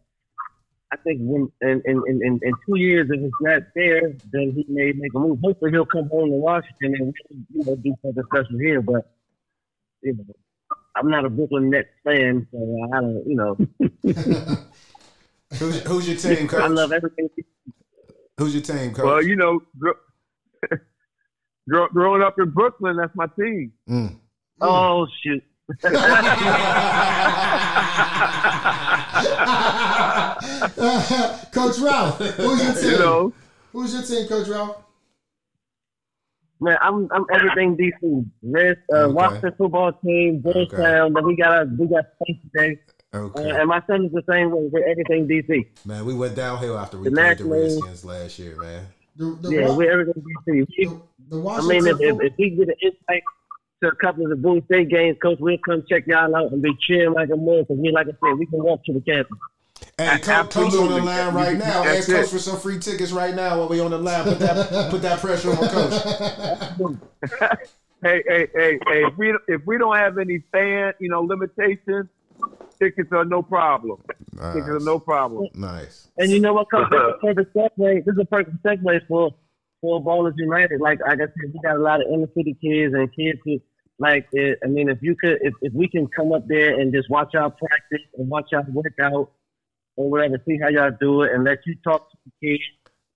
[0.92, 4.52] I think when in in, in, in in two years, if it's not there, then
[4.52, 5.40] he may make a move.
[5.44, 7.14] Hopefully, he'll come home to Washington and
[7.54, 8.82] you know do something special here.
[8.82, 9.12] But
[10.02, 10.24] you know,
[10.96, 13.24] I'm not a Brooklyn Nets fan, so I don't.
[13.28, 13.58] You know,
[15.58, 16.62] Who's, who's your team, coach?
[16.62, 17.30] I love everything.
[18.38, 19.06] Who's your team, coach?
[19.06, 20.78] well, you know, gr-
[21.92, 23.74] growing up in Brooklyn, that's my team.
[23.90, 24.16] Mm.
[24.62, 25.44] Oh shoot!
[31.52, 32.92] Coach Ralph, who's your team?
[32.92, 33.34] You know,
[33.74, 34.78] Who's your team, Coach Ralph?
[36.62, 38.26] Man, I'm I'm everything DC.
[38.44, 39.14] Rest, uh, Okay.
[39.14, 41.14] Washington football team, Georgetown.
[41.14, 42.80] Then we got a, we got space today,
[43.14, 43.50] Okay.
[43.50, 44.70] and my son is the same way.
[44.72, 45.66] We're everything DC.
[45.86, 48.86] Man, we went downhill after we The played the Redskins last year, man.
[49.16, 50.46] The, the, Yeah, Wa- we're everything DC.
[50.48, 51.02] We- the,
[51.42, 53.24] the I mean, if, if, if we get an insight
[53.82, 56.62] to a couple of the Bowie State games, coach, we'll come check y'all out and
[56.62, 57.68] be cheering like a mug.
[57.68, 59.38] Because we, like I said, we can walk to the campus.
[59.98, 61.84] Hey, co- coach on the line right now.
[61.84, 62.30] That's Ask coach it.
[62.30, 64.24] for some free tickets right now while we on the line.
[64.26, 66.94] Put that put that pressure on coach.
[68.04, 72.08] hey, hey, hey, hey, if we if we don't have any fan, you know, limitations,
[72.82, 74.02] tickets are no problem.
[74.54, 75.48] Tickets are no problem.
[75.54, 76.08] nice.
[76.18, 76.90] And you know what, coach?
[76.90, 78.06] This is a perfect segue.
[78.06, 79.32] This is a perfect segue for
[79.82, 80.82] for Ballerz United.
[80.82, 83.60] Like like I said, we got a lot of inner city kids and kids who
[83.98, 84.28] like.
[84.34, 87.10] It, I mean, if you could, if, if we can come up there and just
[87.10, 89.32] watch y'all practice and watch y'all work out
[89.96, 92.64] or whatever, see how y'all do it, and let you talk to the kids.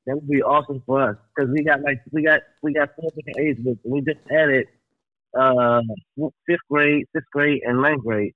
[0.05, 3.09] That would be awesome for us because we got like we got we got four
[3.16, 3.80] different age groups.
[3.86, 4.68] and We just added
[5.38, 5.82] uh
[6.45, 8.34] fifth grade, sixth grade, and ninth grade.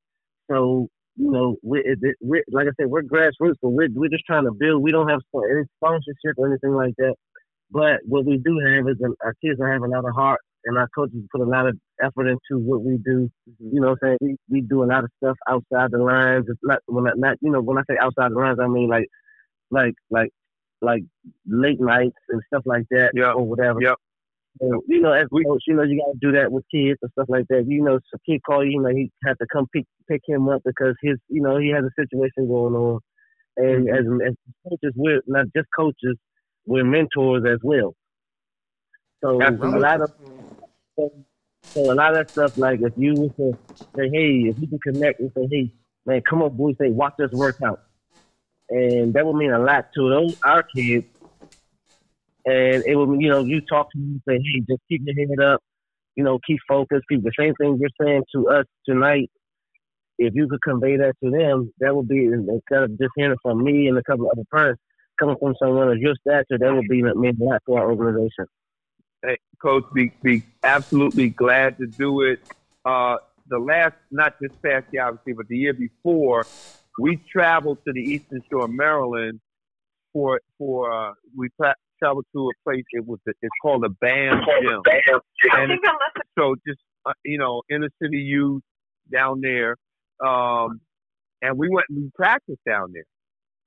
[0.49, 0.87] So
[1.17, 4.25] you know, we it, it, we're like I said, we're grassroots, but we're we're just
[4.25, 4.83] trying to build.
[4.83, 7.15] We don't have any sponsorship or anything like that.
[7.71, 10.39] But what we do have is um, our kids are having a lot of heart,
[10.65, 13.29] and our coaches put a lot of effort into what we do.
[13.49, 13.75] Mm-hmm.
[13.75, 16.45] You know, what I'm saying we, we do a lot of stuff outside the lines.
[16.47, 18.87] It's not when I, not you know when I say outside the lines, I mean
[18.87, 19.07] like
[19.71, 20.29] like like
[20.81, 21.01] like
[21.47, 23.31] late nights and stuff like that, Yeah.
[23.31, 23.81] or whatever.
[23.81, 23.95] Yep.
[24.61, 27.11] You know, as We- coach, you know, you got to do that with kids and
[27.11, 27.65] stuff like that.
[27.67, 30.49] You know, a kid call you, you know, he had to come pick pick him
[30.49, 32.99] up because his, you know, he has a situation going on.
[33.57, 34.21] And mm-hmm.
[34.23, 34.35] as as
[34.67, 36.17] coaches, we're not just coaches,
[36.65, 37.95] we're mentors as well.
[39.23, 39.77] So Absolutely.
[39.77, 40.11] a lot of
[40.95, 41.11] so,
[41.63, 43.57] so a lot of stuff like if you to
[43.95, 45.73] say, hey, if you can connect and say, hey,
[46.05, 47.81] man, come on, boys, say, watch us work out,
[48.69, 51.05] and that would mean a lot to those our kids.
[52.47, 55.15] And it would, you know, you talk to them and say, hey, just keep your
[55.15, 55.61] head up,
[56.15, 57.03] you know, keep focused.
[57.09, 59.29] Keep the same thing you're saying to us tonight.
[60.17, 63.63] If you could convey that to them, that would be instead of just hearing from
[63.63, 64.81] me and a couple of other parents,
[65.19, 68.45] coming from someone of your stature, that would be mean a lot to our organization.
[69.21, 72.39] Hey, Coach, be be absolutely glad to do it.
[72.85, 73.17] Uh,
[73.49, 76.45] the last, not this past year, obviously, but the year before,
[76.97, 79.41] we traveled to the Eastern Shore of Maryland
[80.13, 82.83] for for uh, we tra- traveled to a place.
[82.91, 84.81] It was it's called a BAM gym,
[85.53, 85.79] and
[86.37, 88.61] so just uh, you know inner city youth
[89.11, 89.75] down there,
[90.25, 90.79] um,
[91.41, 93.05] and we went and we practiced down there.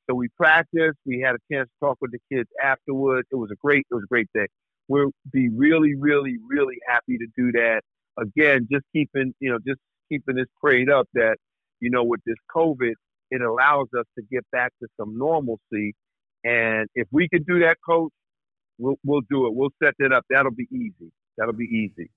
[0.09, 0.99] So we practiced.
[1.07, 3.29] We had a chance to talk with the kids afterwards.
[3.31, 4.47] It was a great it was a great day.
[4.89, 7.83] We'll be really really really happy to do that
[8.19, 8.69] again.
[8.71, 11.37] Just keeping you know just keeping this prayed up that
[11.81, 12.95] you know with this COVID
[13.31, 15.95] it allows us to get back to some normalcy.
[16.45, 18.13] And if we could do that, coach,
[18.81, 19.55] we'll, we'll do it.
[19.55, 20.25] We'll set that up.
[20.31, 21.13] That'll be easy.
[21.37, 22.11] That'll be easy.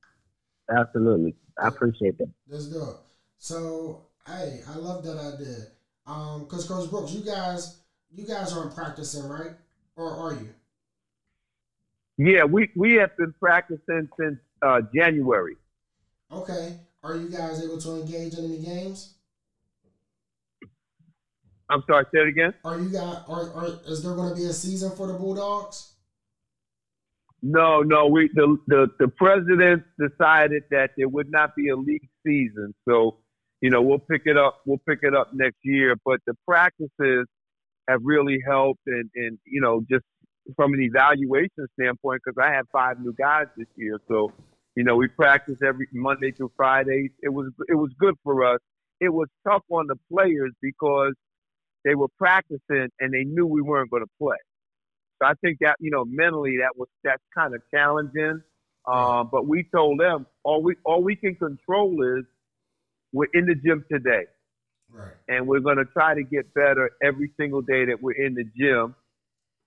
[0.75, 1.35] Absolutely.
[1.61, 2.31] I appreciate that.
[2.47, 2.97] Let's do it.
[3.37, 5.67] So, hey, I love that idea.
[6.07, 7.81] Um, cause Coach Brooks, you guys,
[8.15, 9.51] you guys aren't practicing, right?
[9.95, 10.49] Or are you?
[12.17, 15.55] Yeah, we we have been practicing since uh, January.
[16.31, 16.79] Okay.
[17.03, 19.15] Are you guys able to engage in any games?
[21.69, 22.53] I'm sorry, say it again.
[22.63, 25.92] Are you guys are, are is there going to be a season for the Bulldogs?
[27.43, 28.07] No, no.
[28.07, 33.17] We the, the the president decided that there would not be a league season, so
[33.59, 34.61] you know we'll pick it up.
[34.65, 35.95] We'll pick it up next year.
[36.05, 37.27] But the practices
[37.89, 40.05] have really helped, and and you know just
[40.55, 44.31] from an evaluation standpoint, because I had five new guys this year, so
[44.77, 47.09] you know we practice every Monday through Friday.
[47.21, 48.59] It was it was good for us.
[49.01, 51.13] It was tough on the players because
[51.83, 54.37] they were practicing and they knew we weren't going to play.
[55.23, 58.41] So I think that you know mentally that was that's kind of challenging.
[58.85, 62.25] Um, but we told them all we all we can control is
[63.13, 64.25] we're in the gym today,
[64.91, 65.13] right?
[65.29, 68.43] And we're going to try to get better every single day that we're in the
[68.57, 68.95] gym.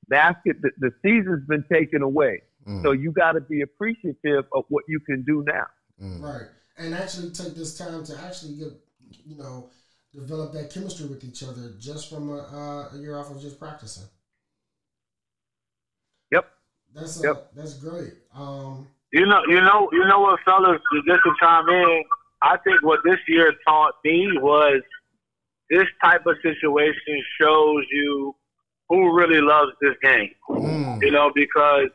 [0.09, 2.83] Basket the, the season's been taken away, mm.
[2.83, 5.67] so you got to be appreciative of what you can do now.
[6.03, 6.23] Mm.
[6.23, 8.73] Right, and actually take this time to actually get
[9.25, 9.71] you know
[10.15, 13.59] develop that chemistry with each other just from a, uh, a year off of just
[13.59, 14.05] practicing.
[16.95, 17.53] That's a, yep.
[17.55, 18.15] that's great.
[18.35, 22.05] Um, you know, you know, you know what, fellas, just to chime in,
[22.43, 24.83] I think what this year taught me was
[25.71, 28.35] this type of situation shows you
[28.89, 30.31] who really loves this game.
[30.49, 31.03] Mm.
[31.03, 31.89] You know, because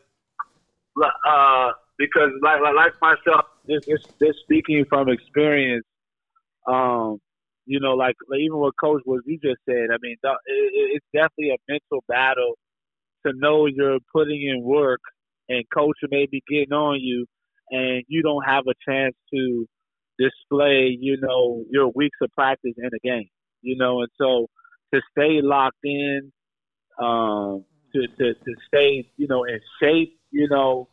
[1.26, 5.86] uh, because like like myself, this, this, this speaking from experience.
[6.68, 7.20] Um,
[7.66, 9.88] you know, like, like even what Coach was you just said.
[9.92, 12.58] I mean, it, it's definitely a mental battle
[13.26, 15.02] to know you're putting in work
[15.50, 17.26] and coach may be getting on you,
[17.70, 19.68] and you don't have a chance to
[20.18, 23.30] display, you know, your weeks of practice in a game.
[23.62, 24.48] You know, and so
[24.94, 26.32] to stay locked in,
[27.00, 30.88] um, to, to, to stay, you know, in shape, you know,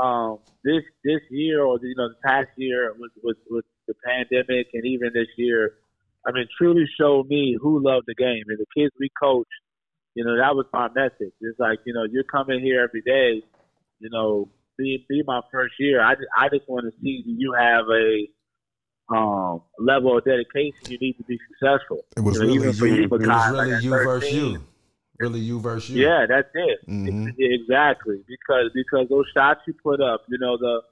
[0.00, 4.66] um, this this year or you know the past year with with, with the pandemic
[4.72, 5.74] and even this year,
[6.26, 8.44] I mean, truly showed me who loved the game.
[8.48, 9.48] And the kids we coached,
[10.14, 11.32] you know, that was my message.
[11.40, 13.42] It's like, you know, you're coming here every day,
[14.00, 16.02] you know, be be my first year.
[16.02, 18.28] I just, I just want to see you have a
[19.14, 22.04] um, level of dedication you need to be successful.
[22.16, 22.62] It was you know, really you,
[23.04, 24.64] it was really like you versus you.
[25.20, 26.06] Really you versus you.
[26.06, 26.78] Yeah, that's it.
[26.88, 27.28] Mm-hmm.
[27.38, 28.24] Exactly.
[28.26, 30.82] Because because those shots you put up, you know, the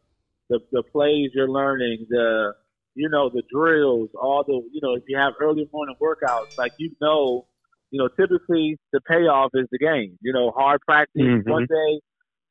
[0.49, 2.55] the the plays you're learning, the
[2.95, 6.73] you know, the drills, all the, you know, if you have early morning workouts, like,
[6.79, 7.47] you know,
[7.93, 10.18] you know, typically the payoff is the game.
[10.22, 11.49] You know, hard practice mm-hmm.
[11.49, 12.01] one day,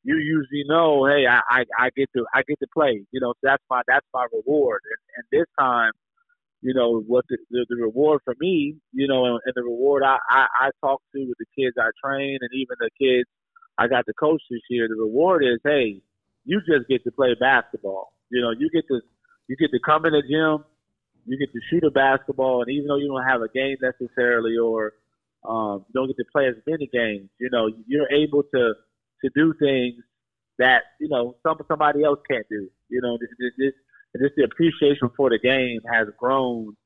[0.04, 3.04] you usually know, hey, I, I, I get to, I get to play.
[3.10, 4.80] You know, so that's my, that's my reward.
[4.86, 5.90] And, and this time,
[6.62, 10.04] you know, what the, the, the reward for me, you know, and, and the reward
[10.06, 13.28] I, I, I talk to with the kids I train and even the kids
[13.78, 16.02] I got to coach this year, the reward is, hey,
[16.44, 18.12] you just get to play basketball.
[18.30, 19.00] You know, you get to
[19.48, 20.64] you get to come in the gym,
[21.26, 24.56] you get to shoot a basketball, and even though you don't have a game necessarily
[24.56, 24.92] or
[25.48, 28.74] um, you don't get to play as many games, you know, you're able to
[29.22, 30.02] to do things
[30.58, 32.68] that you know some somebody else can't do.
[32.88, 33.28] You know, this
[33.58, 33.72] this,
[34.14, 36.76] this the appreciation for the game has grown.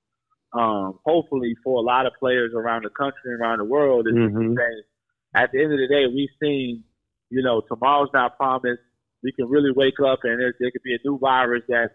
[0.53, 4.55] Um, hopefully, for a lot of players around the country, and around the world, mm-hmm.
[5.35, 6.85] at the end of the day, we've seen,
[7.29, 8.81] you know, tomorrow's not promised.
[9.23, 11.91] We can really wake up and there, there could be a new virus that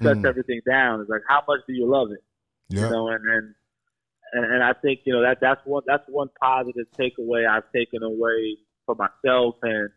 [0.00, 0.28] shuts mm.
[0.28, 1.00] everything down.
[1.00, 2.22] It's like how much do you love it?
[2.68, 3.54] You know, and and
[4.32, 8.56] and I think you know that that's one that's one positive takeaway I've taken away
[8.86, 9.90] for myself and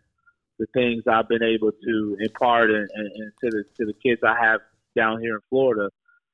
[0.59, 4.21] the things I've been able to impart and, and, and to the to the kids
[4.23, 4.61] I have
[4.95, 5.89] down here in Florida.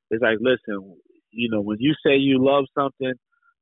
[0.10, 0.98] It's like, listen,
[1.32, 3.14] you know, when you say you love something,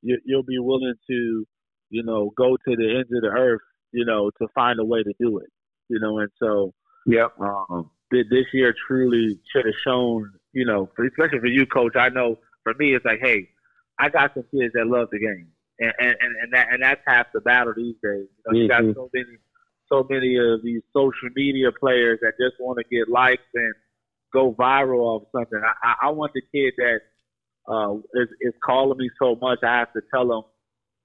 [0.02, 1.46] you, you'll be willing to,
[1.90, 3.62] you know, go to the ends of the earth,
[3.92, 5.50] you know, to find a way to do it.
[5.90, 6.74] You know, and so,
[7.06, 11.96] yeah, um, this year truly should have shown, you know, especially for you, coach.
[11.96, 13.50] I know for me, it's like, hey,
[14.00, 15.48] I got some kids that love the game,
[15.80, 18.28] and and and, that and that's half the battle these days.
[18.28, 19.38] You, know, you got so many,
[19.91, 23.74] so many of these social media players that just want to get likes and
[24.34, 25.62] go viral off something.
[25.82, 27.00] I, I, want the kid that
[27.72, 30.43] uh, is, is calling me so much, I have to tell him,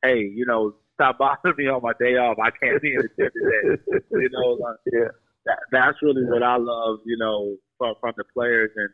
[0.03, 2.39] hey, you know, stop bothering me on my day off.
[2.43, 4.03] I can't be in the gym today.
[4.11, 5.09] you know, like, yeah.
[5.47, 8.91] That, that's really what I love, you know, from from the players and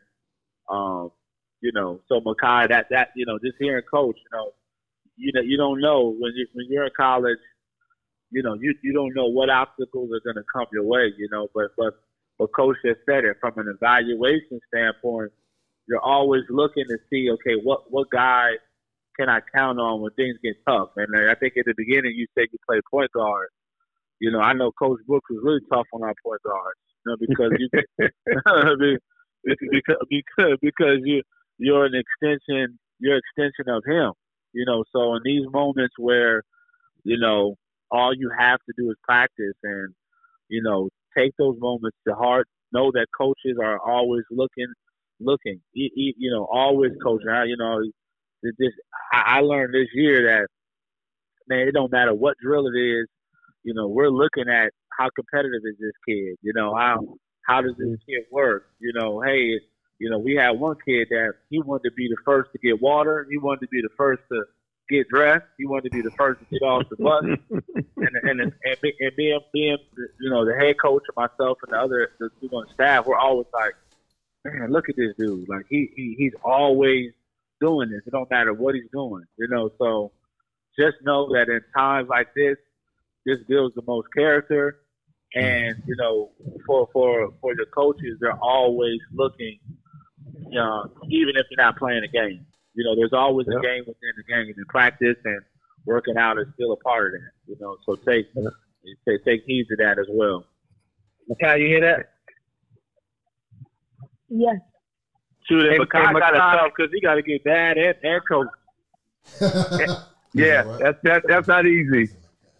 [0.69, 1.11] um,
[1.61, 4.51] you know, so Makhai, that that you know, just hearing coach, you know,
[5.15, 7.39] you know, you don't know when you when you're in college,
[8.31, 11.27] you know, you you don't know what obstacles are going to come your way, you
[11.31, 11.93] know, but but
[12.37, 15.31] but coach has said it from an evaluation standpoint,
[15.87, 18.51] you're always looking to see, okay, what what guy
[19.19, 20.89] can I count on when things get tough?
[20.95, 23.49] And I think at the beginning you said you play point guard.
[24.19, 27.17] You know, I know Coach Brooks was really tough on our point guards, you know,
[27.19, 28.97] because you
[29.71, 31.21] because because because you
[31.57, 34.13] you're an extension you're extension of him.
[34.53, 36.43] You know, so in these moments where,
[37.03, 37.55] you know,
[37.91, 39.93] all you have to do is practice and,
[40.49, 42.47] you know, take those moments to heart.
[42.73, 44.67] Know that coaches are always looking
[45.19, 45.61] looking.
[45.73, 47.29] You, know, always coaching.
[47.45, 47.81] You know,
[48.43, 48.73] this
[49.13, 50.47] I learned this year that
[51.47, 53.07] man, it don't matter what drill it is.
[53.63, 56.35] You know, we're looking at how competitive is this kid.
[56.41, 56.99] You know, how
[57.45, 58.65] how does this kid work?
[58.79, 59.59] You know, hey,
[59.99, 62.81] you know, we had one kid that he wanted to be the first to get
[62.81, 63.25] water.
[63.29, 64.43] He wanted to be the first to
[64.89, 65.45] get dressed.
[65.57, 67.23] He wanted to be the first to get off the bus.
[67.97, 69.77] and and and, and, being being
[70.19, 73.17] you know the head coach and myself and the other the, you know, staff, we're
[73.17, 73.75] always like
[74.53, 75.47] man, look at this dude.
[75.49, 77.11] Like he, he he's always
[77.61, 78.01] doing this.
[78.05, 79.71] It don't matter what he's doing, you know.
[79.77, 80.11] So
[80.77, 82.57] just know that in times like this,
[83.25, 84.79] this builds the most character.
[85.35, 86.31] And you know,
[86.65, 89.59] for for for the coaches, they're always looking,
[90.49, 92.45] you know, even if you're not playing a game.
[92.73, 93.57] You know, there's always yep.
[93.57, 95.41] a game within the game, and practice and
[95.85, 97.31] working out is still a part of that.
[97.47, 98.27] You know, so take
[99.07, 100.45] take, take heed to that as well.
[101.31, 102.09] Okay, you hear that?
[104.29, 104.57] Yes.
[105.47, 108.47] Shoot, and Makhai got to tough because he got to get dad and, and coach.
[110.33, 112.09] yeah, that's that, that's not easy.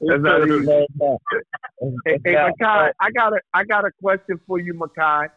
[0.02, 0.86] That's not easy.
[2.06, 5.30] hey, hey Makhai, I got a I got a question for you, Makhai.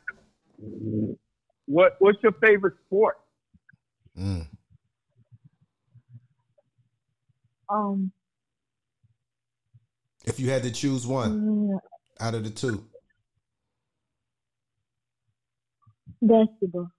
[1.71, 3.21] What what's your favorite sport?
[4.19, 4.45] Mm.
[7.69, 8.11] Um.
[10.25, 11.79] If you had to choose one mm,
[12.19, 12.85] out of the two,
[16.21, 16.91] basketball.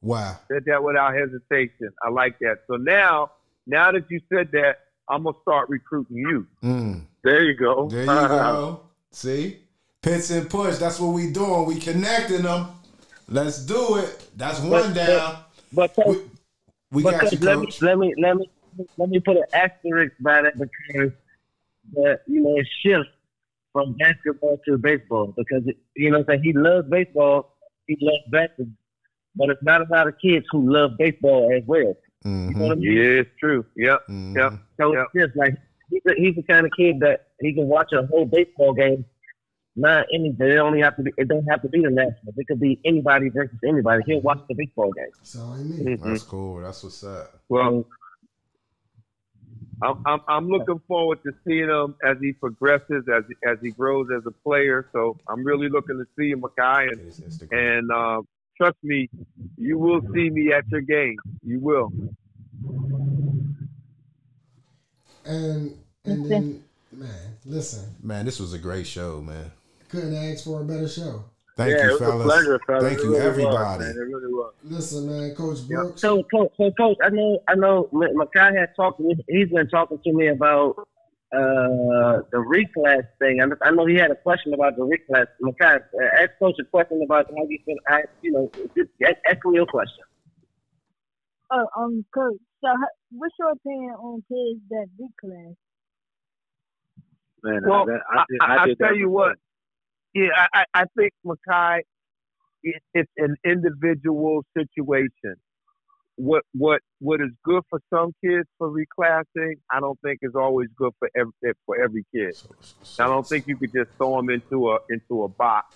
[0.00, 0.40] Wow.
[0.50, 1.90] Said that without hesitation.
[2.02, 2.62] I like that.
[2.66, 3.30] So now,
[3.68, 6.46] now that you said that, I'm gonna start recruiting you.
[6.60, 7.02] Mm.
[7.22, 7.88] There you go.
[7.88, 8.80] There you go.
[9.12, 9.60] See,
[10.02, 10.78] Pitts and push.
[10.78, 11.66] That's what we doing.
[11.66, 12.66] We connecting them.
[13.28, 14.28] Let's do it.
[14.36, 15.36] That's one But- down.
[15.74, 16.16] But We,
[16.92, 18.50] we but got you, let me let me let me
[18.98, 21.10] let me put an asterisk by that because
[21.94, 23.08] the you know it shifts
[23.72, 27.56] from basketball to baseball because it, you know what I'm saying he loves baseball,
[27.86, 28.74] he loves basketball,
[29.34, 31.94] but it's not a lot of kids who love baseball as well.
[32.24, 32.92] You know what I mean?
[32.92, 33.64] Yeah, it's true.
[33.76, 34.00] Yep.
[34.10, 34.36] mhm.
[34.36, 34.52] Yep.
[34.78, 35.06] So Yep.
[35.14, 35.54] it's just like
[35.90, 39.06] he's, a, he's the kind of kid that he can watch a whole baseball game.
[39.74, 41.12] Not any, they only have to be.
[41.16, 42.34] It don't have to be the Nationals.
[42.36, 44.02] It could be anybody versus anybody.
[44.06, 45.06] He'll watch the baseball game.
[45.16, 45.98] That's all I mean.
[46.02, 46.60] That's cool.
[46.60, 47.40] That's what's up.
[47.48, 47.86] Well,
[49.82, 54.08] I'm, I'm I'm looking forward to seeing him as he progresses, as as he grows
[54.14, 54.88] as a player.
[54.92, 58.22] So I'm really looking to see him, Makhai, and and uh,
[58.56, 59.08] trust me,
[59.56, 61.16] you will see me at your game.
[61.42, 61.90] You will.
[65.24, 69.50] And and then, man, listen, Man, this was a great show, man.
[69.92, 71.22] Couldn't ask for a better show.
[71.54, 72.24] Thank yeah, you, it was fellas.
[72.24, 72.82] a pleasure, fellas.
[72.82, 73.84] Thank It you, really was, everybody.
[73.84, 73.90] man.
[73.90, 74.54] It really was.
[74.64, 76.00] Listen, man, Coach Brooks.
[76.00, 79.16] So, coach, so coach, I know, I know, Makhai had talked to me.
[79.28, 83.42] He's been talking to me about uh, the reclass thing.
[83.42, 85.26] I, I know he had a question about the reclass.
[85.42, 87.76] Makhai, uh, ask coach a question about how you feel.
[87.86, 90.04] I, you know, just ask, ask me your question.
[91.50, 92.38] Oh, um, coach.
[92.64, 92.68] So,
[93.10, 95.54] what's your opinion on kids that reclass?
[97.44, 99.36] Man, Well, I, I, did, I, I, I tell you what.
[100.14, 101.80] Yeah, I, I think Makhai,
[102.62, 105.36] it, it's an individual situation.
[106.16, 110.68] What what what is good for some kids for reclassing, I don't think is always
[110.76, 112.36] good for every eh, for every kid.
[112.36, 112.50] So-
[112.82, 115.74] so- I don't think you could just throw them into a into a box.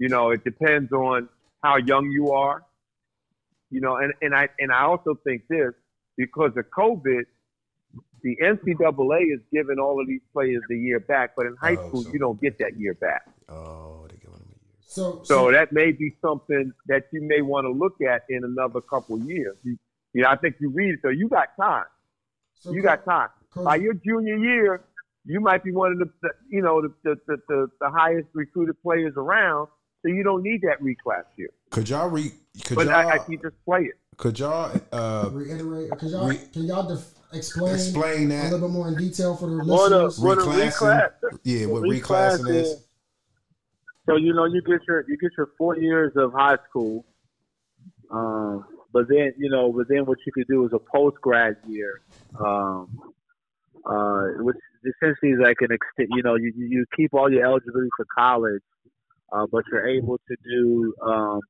[0.00, 1.28] You know, it depends on
[1.62, 2.64] how young you are.
[3.70, 5.72] You know, and, and I and I also think this
[6.16, 7.22] because of COVID,
[8.22, 11.88] the NCAA is giving all of these players the year back, but in high Oh,
[11.88, 13.22] school so- you don't get that year back.
[13.48, 14.76] Oh, they giving them a year.
[14.86, 18.80] So, So that may be something that you may want to look at in another
[18.80, 19.56] couple years.
[19.62, 19.76] You,
[20.12, 21.84] You know, I think you read it, so you got time.
[22.60, 23.28] So You Co- got time.
[23.50, 24.84] Coach, By your junior year,
[25.26, 28.28] you might be one of the, the you know the the, the the the highest
[28.34, 29.68] recruited players around.
[30.02, 31.48] So you don't need that reclass year.
[31.70, 32.32] Could y'all re?
[32.64, 32.94] Could But y'all?
[33.10, 33.94] I, I can just play it.
[34.18, 35.90] could y'all uh, reiterate.
[35.98, 39.48] Can y'all Re- can y'all def- explain, explain a little bit more in detail for
[39.48, 40.18] the What a listeners?
[40.18, 41.10] what a Reclassing?
[41.22, 41.38] reclass.
[41.42, 42.83] Yeah, what reclass reclassing is?
[44.06, 47.04] So you know you get your you get your four years of high school,
[48.10, 51.56] um, but then you know but then what you could do is a post grad
[51.66, 52.02] year,
[52.38, 52.98] um,
[53.86, 56.10] uh, which essentially is like an extent.
[56.14, 58.62] You know you you keep all your eligibility for college,
[59.32, 61.40] uh, but you're able to do um,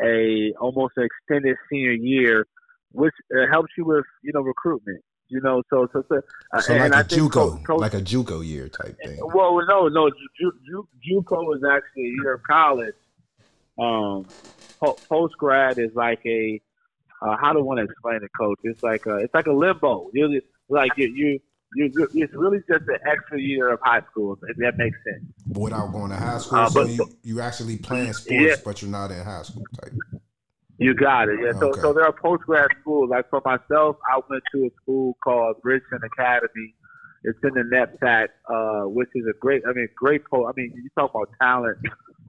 [0.00, 2.46] a almost an extended senior year,
[2.92, 5.02] which uh, helps you with you know recruitment.
[5.28, 6.20] You know, so so so,
[6.52, 9.18] uh, So and like I a JUCO, Coach- Coach- like a JUCO year type thing.
[9.34, 10.08] well, no, no.
[10.10, 12.94] Ju- Ju- JUCO is actually a year of college.
[13.78, 14.24] Um,
[14.80, 16.60] po- post grad is like a
[17.22, 18.58] uh, how do I want to explain it, Coach?
[18.62, 20.10] It's like a it's like a limbo.
[20.14, 21.40] You're like you you
[21.74, 24.38] you you- it's really just an extra year of high school.
[24.48, 25.24] If that makes sense.
[25.58, 28.54] Without going to high school, Uh, so but- you you actually playing sports, Yeah.
[28.64, 29.92] but you're not in high school type.
[30.78, 31.38] You got it.
[31.42, 31.52] Yeah.
[31.60, 31.80] So Okay.
[31.82, 33.10] so there are post grad schools.
[33.10, 36.74] Like for myself, I went to a school called Bridgeton Academy.
[37.24, 39.62] It's in the NEPSAC, uh, which is a great.
[39.68, 40.22] I mean, great.
[40.26, 41.78] Po- I mean, you talk about talent.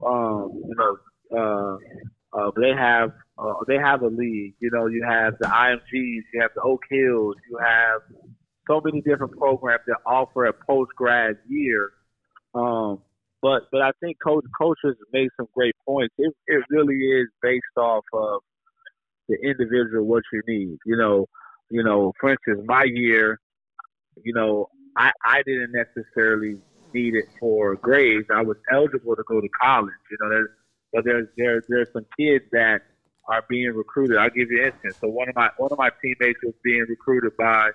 [0.04, 0.96] Um, you know,
[1.36, 4.54] uh, uh, they have uh, they have a league.
[4.60, 8.00] You know, you have the IMGs, you have the Oak Hills, you have
[8.66, 11.90] so many different programs that offer a post grad year.
[12.54, 13.00] Um,
[13.42, 16.14] but but I think coach coaches made some great points.
[16.18, 18.40] It it really is based off of
[19.28, 20.78] the individual what you need.
[20.84, 21.26] You know,
[21.70, 23.38] you know, for instance, my year,
[24.22, 26.58] you know, I I didn't necessarily
[26.92, 28.26] need it for grades.
[28.34, 29.94] I was eligible to go to college.
[30.10, 30.48] You know, there's
[30.92, 32.80] but there's there there's some kids that
[33.28, 34.16] are being recruited.
[34.16, 34.96] I'll give you an instance.
[35.00, 37.70] So one of my one of my teammates was being recruited by.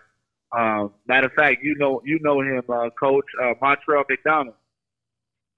[0.55, 4.55] Um, matter of fact, you know you know him, uh, Coach uh, Montreal McDonald.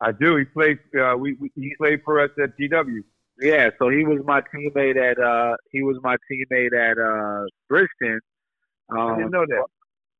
[0.06, 0.38] I do.
[0.38, 0.78] He played.
[0.98, 3.00] Uh, we, we he played for us at GW.
[3.40, 8.20] Yeah, so he was my teammate at uh he was my teammate at uh Bridgeton.
[8.90, 9.66] Um, I didn't know that.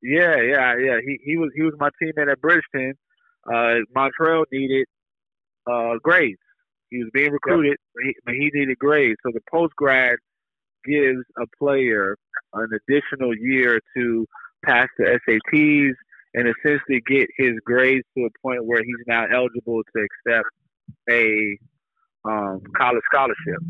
[0.02, 0.98] Yeah, yeah, yeah.
[1.06, 2.96] He he was he was my teammate at Bridgeton.
[3.46, 4.88] Uh, Montreal needed
[5.70, 6.40] uh grades.
[6.90, 9.18] He was being recruited, but, he, but he needed grades.
[9.24, 10.18] So the post grad
[10.84, 12.18] gives a player
[12.54, 14.26] an additional year to
[14.66, 15.94] pass the SATs
[16.36, 20.50] and essentially get his grades to a point where he's now eligible to accept
[21.10, 21.58] a
[22.26, 23.62] um, college scholarship.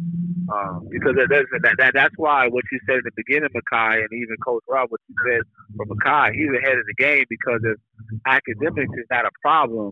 [0.52, 4.00] Um, because that, that, that, that, that's why what you said in the beginning, Makhai,
[4.00, 5.42] and even Coach Rob, what you said
[5.78, 7.78] for Makhai, he's ahead of the game because if
[8.26, 9.92] academics is not a problem,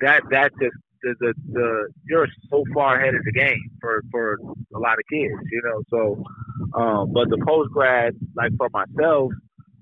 [0.00, 4.38] that that just the, the the you're so far ahead of the game for for
[4.74, 5.82] a lot of kids, you know.
[5.90, 9.32] So, um, but the post grad, like for myself,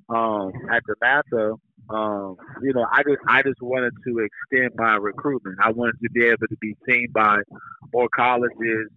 [0.09, 1.57] um, at DeMatha,
[1.91, 5.59] um, you know, I just I just wanted to extend my recruitment.
[5.62, 7.38] I wanted to be able to be seen by
[7.93, 8.88] more colleges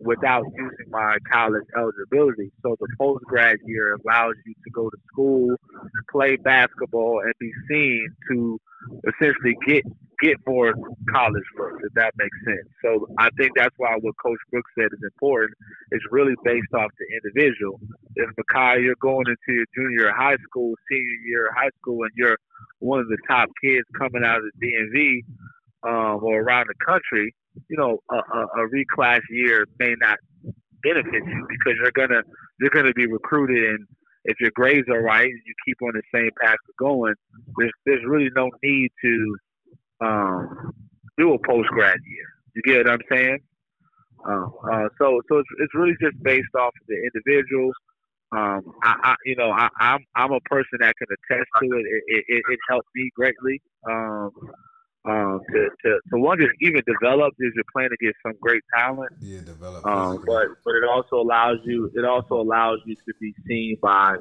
[0.00, 2.50] without using my college eligibility.
[2.62, 5.56] So the post grad year allows you to go to school,
[6.10, 8.58] play basketball, and be seen to
[9.06, 9.84] essentially get
[10.22, 10.74] get more
[11.10, 12.68] college work, if that makes sense.
[12.82, 15.52] So I think that's why what Coach Brooks said is important.
[15.90, 17.80] It's really based off the individual.
[18.16, 22.12] If Makhai, you're going into your junior high school, senior year of high school, and
[22.16, 22.36] you're
[22.80, 25.20] one of the top kids coming out of the DMV
[25.88, 27.34] um, or around the country,
[27.68, 30.18] you know, a, a, a reclass year may not
[30.82, 32.22] benefit you because you're gonna
[32.60, 33.86] you're gonna be recruited and
[34.24, 37.14] if your grades are right and you keep on the same path of going,
[37.56, 39.36] there's there's really no need to
[40.00, 40.72] um,
[41.18, 42.26] do a post grad year.
[42.54, 43.38] You get what I'm saying?
[44.28, 47.70] Uh, uh, so so it's, it's really just based off of the individual.
[48.32, 51.66] Um, I, I you know I, I'm I'm a person that can attest to.
[51.66, 53.62] It, it, it, it helped me greatly.
[53.88, 54.30] Um,
[55.06, 59.10] um, to, to, to one just even develop is you're playing against some great talent.
[59.20, 59.86] Yeah, develop.
[59.86, 64.16] Um, but but it also allows you it also allows you to be seen by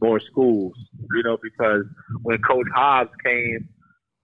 [0.00, 0.74] more schools.
[1.14, 1.84] You know, because
[2.22, 3.68] when Coach Hobbs came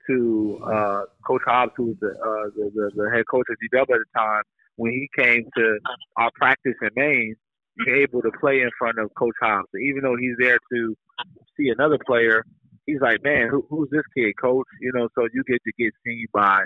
[0.09, 3.80] to uh, Coach Hobbs, who was the, uh, the, the the head coach of GW
[3.80, 4.42] at the time,
[4.76, 5.78] when he came to
[6.18, 7.34] our practice in Maine,
[7.78, 9.68] you're able to play in front of Coach Hobbs.
[9.72, 10.96] So even though he's there to
[11.57, 12.44] see another player,
[12.87, 14.66] he's like, man, who, who's this kid, Coach?
[14.80, 16.64] You know, so you get to get seen by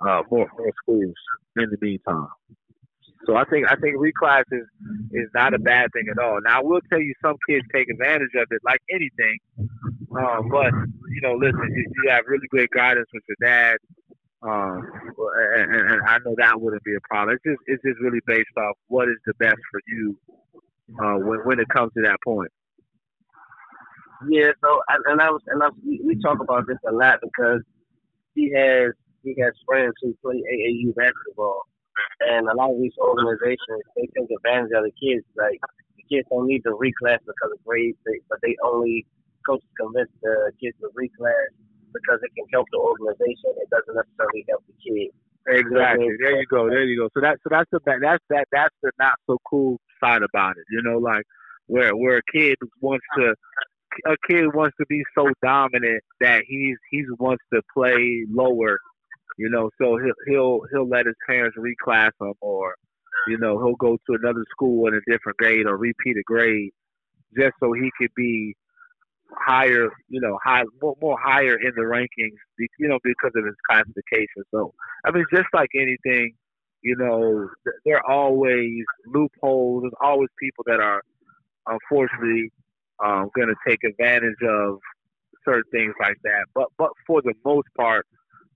[0.00, 1.14] uh, more more schools
[1.56, 2.28] in the meantime.
[3.26, 4.66] So I think I think reclass is,
[5.12, 6.40] is not a bad thing at all.
[6.44, 9.38] Now I will tell you some kids take advantage of it like anything.
[10.16, 10.72] Um, but
[11.10, 13.76] you know, listen, you, you have really great guidance with your dad.
[14.42, 14.82] Um,
[15.56, 17.36] and, and I know that wouldn't be a problem.
[17.36, 20.18] It's just it's just really based off what is the best for you
[21.02, 22.50] uh, when when it comes to that point.
[24.28, 26.92] Yeah, so and, and I was and I was, we, we talk about this a
[26.92, 27.62] lot because
[28.34, 31.62] he has he has friends who play AAU basketball,
[32.20, 35.24] and a lot of these organizations they take advantage of the kids.
[35.36, 35.60] Like
[35.96, 39.06] the kids don't need to reclass because of grades, they, but they only
[39.46, 41.52] coaches convince the kids to reclass
[41.92, 43.54] because it can help the organization.
[43.60, 45.12] It doesn't necessarily help the kid.
[45.46, 46.08] Exactly.
[46.20, 46.68] There you go.
[46.68, 47.08] There you go.
[47.14, 50.64] So that's so that's the that's that that's the not so cool side about it.
[50.70, 51.24] You know, like
[51.66, 53.34] where where a kid wants to
[54.06, 58.78] a kid wants to be so dominant that he's he's wants to play lower.
[59.38, 62.74] You know, so he'll he'll he'll let his parents reclass him, or
[63.28, 66.70] you know he'll go to another school in a different grade or repeat a grade
[67.36, 68.54] just so he could be
[69.36, 72.36] higher, you know, high more, more higher in the rankings,
[72.78, 74.44] you know, because of his classification.
[74.52, 74.72] So
[75.04, 76.34] I mean, just like anything,
[76.82, 77.48] you know,
[77.84, 79.82] there are always loopholes.
[79.82, 81.02] There's always people that are
[81.66, 82.52] unfortunately
[83.02, 84.78] um, going to take advantage of
[85.44, 86.46] certain things like that.
[86.54, 88.06] But but for the most part,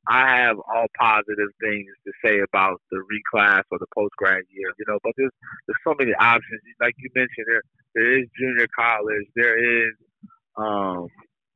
[0.09, 4.73] I have all positive things to say about the reclass or the post grad year.
[4.79, 5.33] You know, but there's
[5.67, 6.61] there's so many options.
[6.81, 7.63] Like you mentioned, there
[7.95, 9.27] there is junior college.
[9.35, 9.95] There is
[10.57, 11.09] um,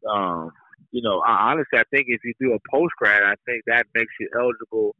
[0.08, 0.50] um,
[0.92, 4.12] you know, honestly, I think if you do a post grad, I think that makes
[4.20, 4.94] you eligible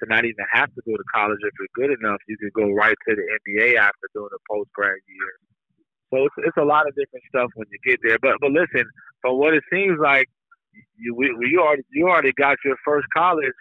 [0.00, 2.18] to not even have to go to college if you're good enough.
[2.26, 5.32] You can go right to the NBA after doing a post grad year.
[6.14, 8.18] So it's, it's a lot of different stuff when you get there.
[8.20, 8.84] But but listen,
[9.20, 10.28] from what it seems like,
[10.96, 13.52] you we, you already you already got your first college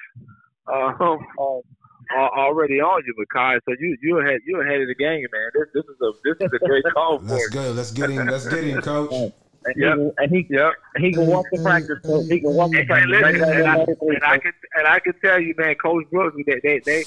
[0.71, 1.61] um, um,
[2.15, 3.59] already on you, Makhai.
[3.67, 5.49] So you you ahead you ahead of the game, man.
[5.53, 7.71] This this is a this is a great call for Let's go.
[7.71, 8.27] Let's get in.
[8.27, 9.33] Let's get in, coach.
[9.65, 9.97] And yep.
[9.97, 10.73] he, and he, yep.
[10.97, 11.97] he can walk the practice.
[12.03, 13.15] So he can walk the practice.
[13.15, 16.35] And, listen, and, I, and I can and I can tell you, man, Coach Brooks,
[16.45, 17.03] they they, they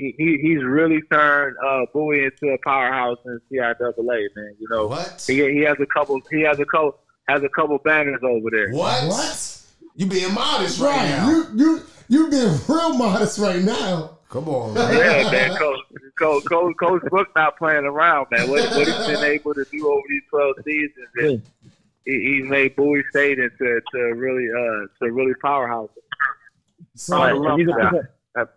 [0.00, 4.54] he, he he's really turned uh, Bowie into a powerhouse in CIAA, man.
[4.60, 5.24] You know, what?
[5.26, 6.20] He, he has a couple.
[6.30, 6.98] He has a couple.
[7.28, 8.70] Has a couple banners over there.
[8.72, 9.06] What?
[9.06, 9.62] What?
[9.96, 11.08] You being modest right, Right.
[11.10, 11.28] now?
[11.30, 14.18] You you you being real modest right now.
[14.30, 15.32] Come on, Yeah, man.
[15.32, 15.78] man, Coach,
[16.18, 18.48] Coach, Coach, Coach Brooks not playing around, man.
[18.48, 21.42] What, what he's been able to do over these twelve seasons, and
[22.06, 25.90] he, he's made Bowie State into to really uh to really powerhouse.
[26.94, 27.90] So I Right, love you can that.
[27.92, 28.00] pick
[28.42, 28.54] up-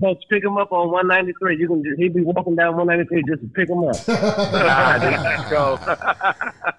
[0.00, 1.58] Coach, pick him up on 193.
[1.58, 3.36] You can he'd be walking down 193.
[3.36, 3.96] Just pick him up.
[4.08, 5.12] Ah, there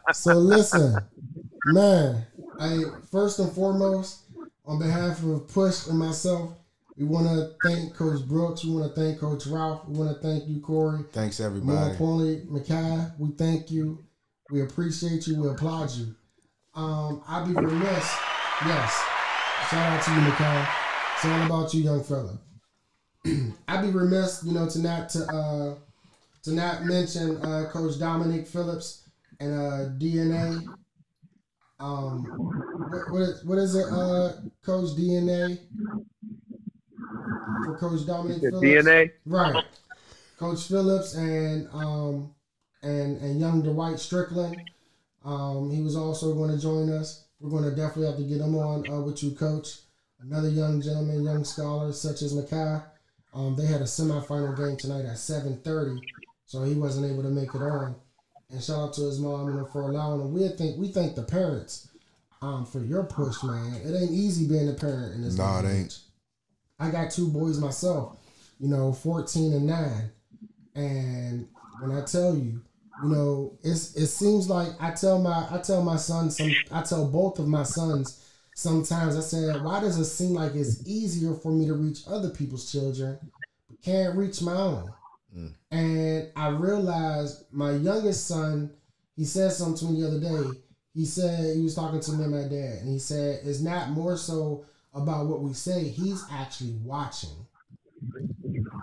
[0.08, 0.98] you so listen,
[1.66, 2.26] man.
[2.60, 4.24] I first and foremost,
[4.66, 6.54] on behalf of Push and myself,
[6.98, 8.64] we want to thank Coach Brooks.
[8.66, 9.88] We want to thank Coach Ralph.
[9.88, 11.04] We want to thank you, Corey.
[11.12, 11.78] Thanks, everybody.
[11.78, 12.38] More everybody.
[12.40, 14.04] importantly, Makhai, we thank you.
[14.50, 15.42] We appreciate you.
[15.42, 16.16] We applaud you.
[16.74, 18.18] Um, I'd be remiss.
[18.66, 19.04] Yes.
[19.70, 20.68] Shout out to you, Makhai.
[21.16, 22.40] It's all about you, young fella.
[23.68, 25.76] I'd be remiss, you know, to not to uh
[26.44, 29.10] to not mention uh Coach Dominic Phillips
[29.40, 30.66] and uh DNA.
[31.80, 32.24] Um
[32.90, 35.60] what, what is what is it, uh Coach DNA?
[37.66, 38.66] For Coach Dominic Phillips.
[38.66, 39.12] DNA.
[39.26, 39.64] Right.
[40.38, 42.34] Coach Phillips and um
[42.82, 44.58] and and young Dwight Strickland.
[45.24, 47.26] Um, he was also going to join us.
[47.40, 49.78] We're going to definitely have to get him on uh, with you, Coach.
[50.20, 52.84] Another young gentleman, young scholar such as Makhai.
[53.34, 56.02] Um, they had a semifinal game tonight at seven thirty,
[56.46, 57.96] so he wasn't able to make it on.
[58.50, 60.34] And shout out to his mom, know, for allowing him.
[60.34, 61.88] We think we thank the parents
[62.42, 63.82] um, for your push, man.
[63.86, 65.38] It ain't easy being a parent in this.
[65.38, 66.00] Nah, and it ain't.
[66.80, 68.18] I got two boys myself,
[68.60, 70.12] you know, 14 and 9.
[70.74, 71.48] And
[71.80, 72.60] when I tell you,
[73.04, 76.82] you know, it's it seems like I tell my I tell my son some I
[76.82, 78.21] tell both of my sons
[78.62, 82.30] sometimes I said, why does it seem like it's easier for me to reach other
[82.30, 83.18] people's children,
[83.68, 84.94] but can't reach my own?
[85.36, 85.54] Mm.
[85.72, 88.72] And I realized my youngest son,
[89.16, 90.60] he said something to me the other day.
[90.94, 93.90] He said he was talking to me and my dad, and he said it's not
[93.90, 95.86] more so about what we say.
[95.86, 97.48] He's actually watching.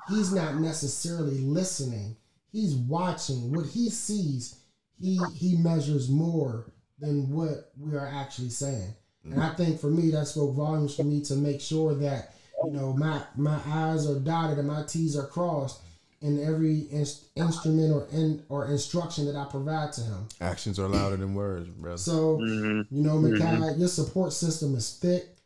[0.09, 2.17] He's not necessarily listening.
[2.51, 3.53] He's watching.
[3.53, 4.59] What he sees,
[4.99, 8.95] he he measures more than what we are actually saying.
[9.33, 12.35] And I think for me, that spoke volumes for me to make sure that
[12.65, 15.81] you know my my I's are dotted and my T's are crossed
[16.21, 20.27] in every ins- instrument or in, or instruction that I provide to him.
[20.41, 21.97] Actions are louder than words, brother.
[21.99, 22.87] So Mhm.
[22.91, 25.37] you know, Makhai, your support system is thick.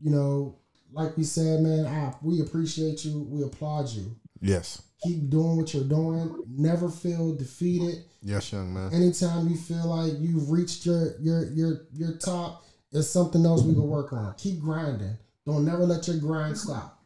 [0.00, 0.54] You know,
[0.92, 3.26] like we said, man, I, we appreciate you.
[3.30, 4.16] We applaud you.
[4.40, 4.80] Yes.
[5.04, 6.42] Keep doing what you're doing.
[6.48, 8.04] Never feel defeated.
[8.22, 8.92] Yes, young man.
[8.92, 13.74] Anytime you feel like you've reached your your your your top, it's something else we
[13.74, 14.34] can work on.
[14.38, 15.16] Keep grinding.
[15.46, 17.02] Don't never let your grind stop.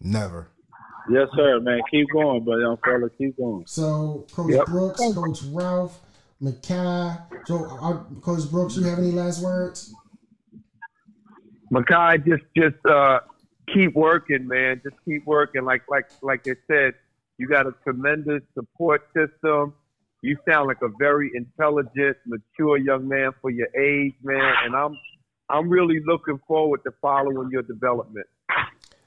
[0.00, 0.48] Never.
[1.10, 1.80] Yes, sir, man.
[1.90, 3.64] Keep going, but young fella, keep going.
[3.66, 4.66] So, Coach Yep.
[4.66, 6.00] Brooks, Coach Ralph,
[6.42, 9.94] Makhai, Joe, uh, Coach Brooks, you have any last words?
[11.72, 13.20] Makhai, just just uh,
[13.72, 14.80] keep working, man.
[14.82, 15.64] Just keep working.
[15.64, 16.94] Like like like I said,
[17.38, 19.74] you got a tremendous support system.
[20.22, 24.54] You sound like a very intelligent, mature young man for your age, man.
[24.64, 24.96] And I'm
[25.48, 28.26] I'm really looking forward to following your development.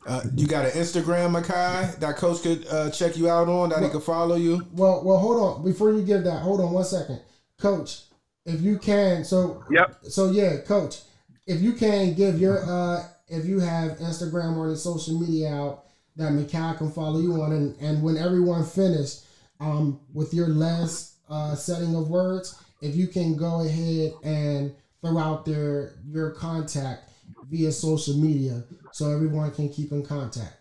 [0.05, 3.83] Uh, you got an Instagram, Makhai, that coach could uh, check you out on, that
[3.83, 4.65] he could follow you.
[4.71, 5.65] Well, well, hold on.
[5.65, 7.19] Before you give that, hold on one second,
[7.57, 8.03] Coach.
[8.45, 9.97] If you can, so Yep.
[10.03, 11.01] so yeah, Coach.
[11.45, 15.83] If you can give your uh, if you have Instagram or any social media out
[16.15, 19.25] that Mikhail can follow you on, and and when everyone finished,
[19.59, 25.17] um, with your last uh setting of words, if you can go ahead and throw
[25.17, 27.09] out their your contact
[27.49, 30.53] via social media, so everyone can keep in contact.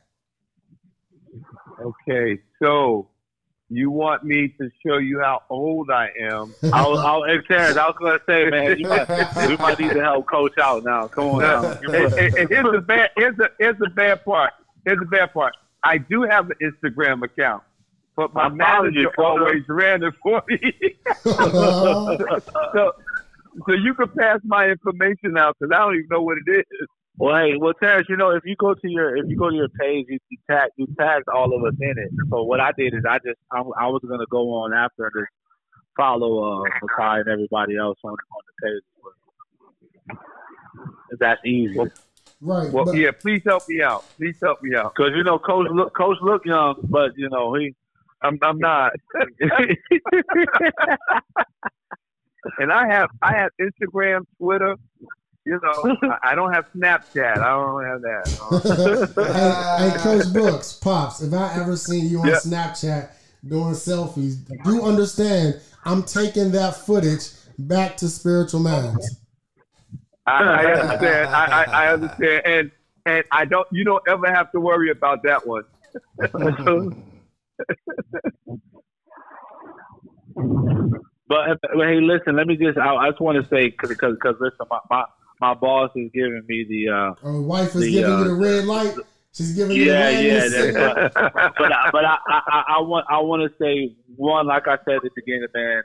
[1.81, 3.09] Okay, so
[3.69, 6.55] you want me to show you how old I am?
[6.73, 9.09] I was, I was, hey, Terrence, I was gonna say, man, you might,
[9.49, 11.09] we might need to help coach out now.
[11.09, 11.63] Come on now.
[11.83, 14.53] and, and- and here's the bad here's the here's the bad part.
[14.85, 15.55] Here's the bad part.
[15.83, 17.63] I do have an Instagram account,
[18.17, 20.73] but my I'm manager always ran it for me.
[21.23, 22.41] so
[22.73, 22.93] so
[23.69, 26.65] you can pass my information out because I don't even know what it is.
[27.19, 29.57] Well, hey, well, Terrence, you know, if you go to your if you go to
[29.57, 32.11] your page, you, you tag you tagged all of us in it.
[32.31, 35.15] So what I did is I just I, I was gonna go on after and
[35.25, 35.33] just
[35.97, 38.83] follow uh Makhai and everybody else on on the page.
[41.11, 41.91] If that's easy, right.
[42.71, 44.05] Well, but- yeah, please help me out.
[44.19, 44.93] Please help me out.
[44.95, 47.75] because you know, coach look coach look young, but you know he.
[48.23, 48.93] I'm I'm not.
[52.59, 54.77] and I have I have Instagram, Twitter.
[55.45, 57.39] You know, I, I don't have Snapchat.
[57.39, 59.79] I don't have that.
[59.79, 61.23] hey, hey, Coach Brooks, pops.
[61.23, 62.35] If I ever seen you on Yeah.
[62.37, 63.11] Snapchat
[63.47, 65.61] doing selfies, do understand?
[65.85, 69.21] I'm taking that footage back to Spiritual Minds.
[70.27, 71.29] I, I understand.
[71.31, 72.71] I, I, I understand, and
[73.07, 73.69] and I don't.
[73.71, 75.63] You don't ever have to worry about that one.
[81.29, 84.37] But, but hey, listen, let me just I, I just want to say because because
[84.41, 85.05] listen, my, my
[85.41, 88.35] my boss is giving me the uh Our wife is The, giving uh, you the
[88.35, 88.95] red light.
[89.33, 91.13] She's giving you yeah the yeah red light.
[91.15, 94.77] but but I, but I, I I want I want to say one like I
[94.85, 95.83] said at the beginning, man.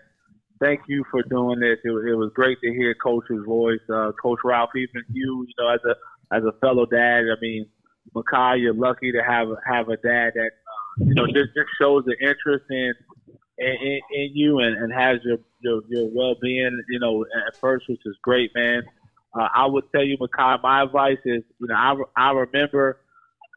[0.60, 1.80] Thank you for doing this.
[1.84, 4.70] It, was- it was great to hear Coach's voice, uh, Coach Ralph.
[4.76, 5.96] Even you, you know, as a
[6.36, 7.24] as a fellow dad.
[7.36, 7.66] I mean,
[8.16, 12.04] Makhai, you're lucky to have have a dad that uh, you know just just shows
[12.06, 12.94] the interest in
[13.58, 16.82] in, in, you and, and has your your, your well being.
[16.90, 18.84] You know, at first, which is great, man.
[19.34, 23.00] Uh, I would tell you, Makhai, my advice is, you know, I, I remember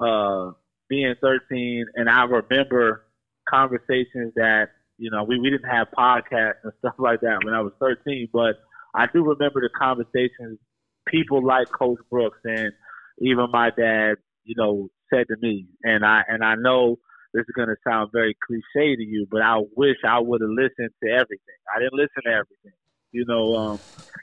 [0.00, 0.52] uh,
[0.88, 3.06] being 13, and I remember
[3.48, 4.68] conversations that,
[4.98, 8.28] you know, we, we didn't have podcasts and stuff like that when I was 13,
[8.32, 8.54] but
[8.94, 10.60] I do remember the conversations
[11.06, 12.72] people like Coach Brooks and
[13.18, 14.14] even my dad,
[14.44, 16.98] you know, said to me, and I and I know
[17.34, 20.50] this is going to sound very cliche to you, but I wish I would have
[20.50, 21.58] listened to everything.
[21.74, 22.78] I didn't listen to everything,
[23.12, 23.78] you know, um,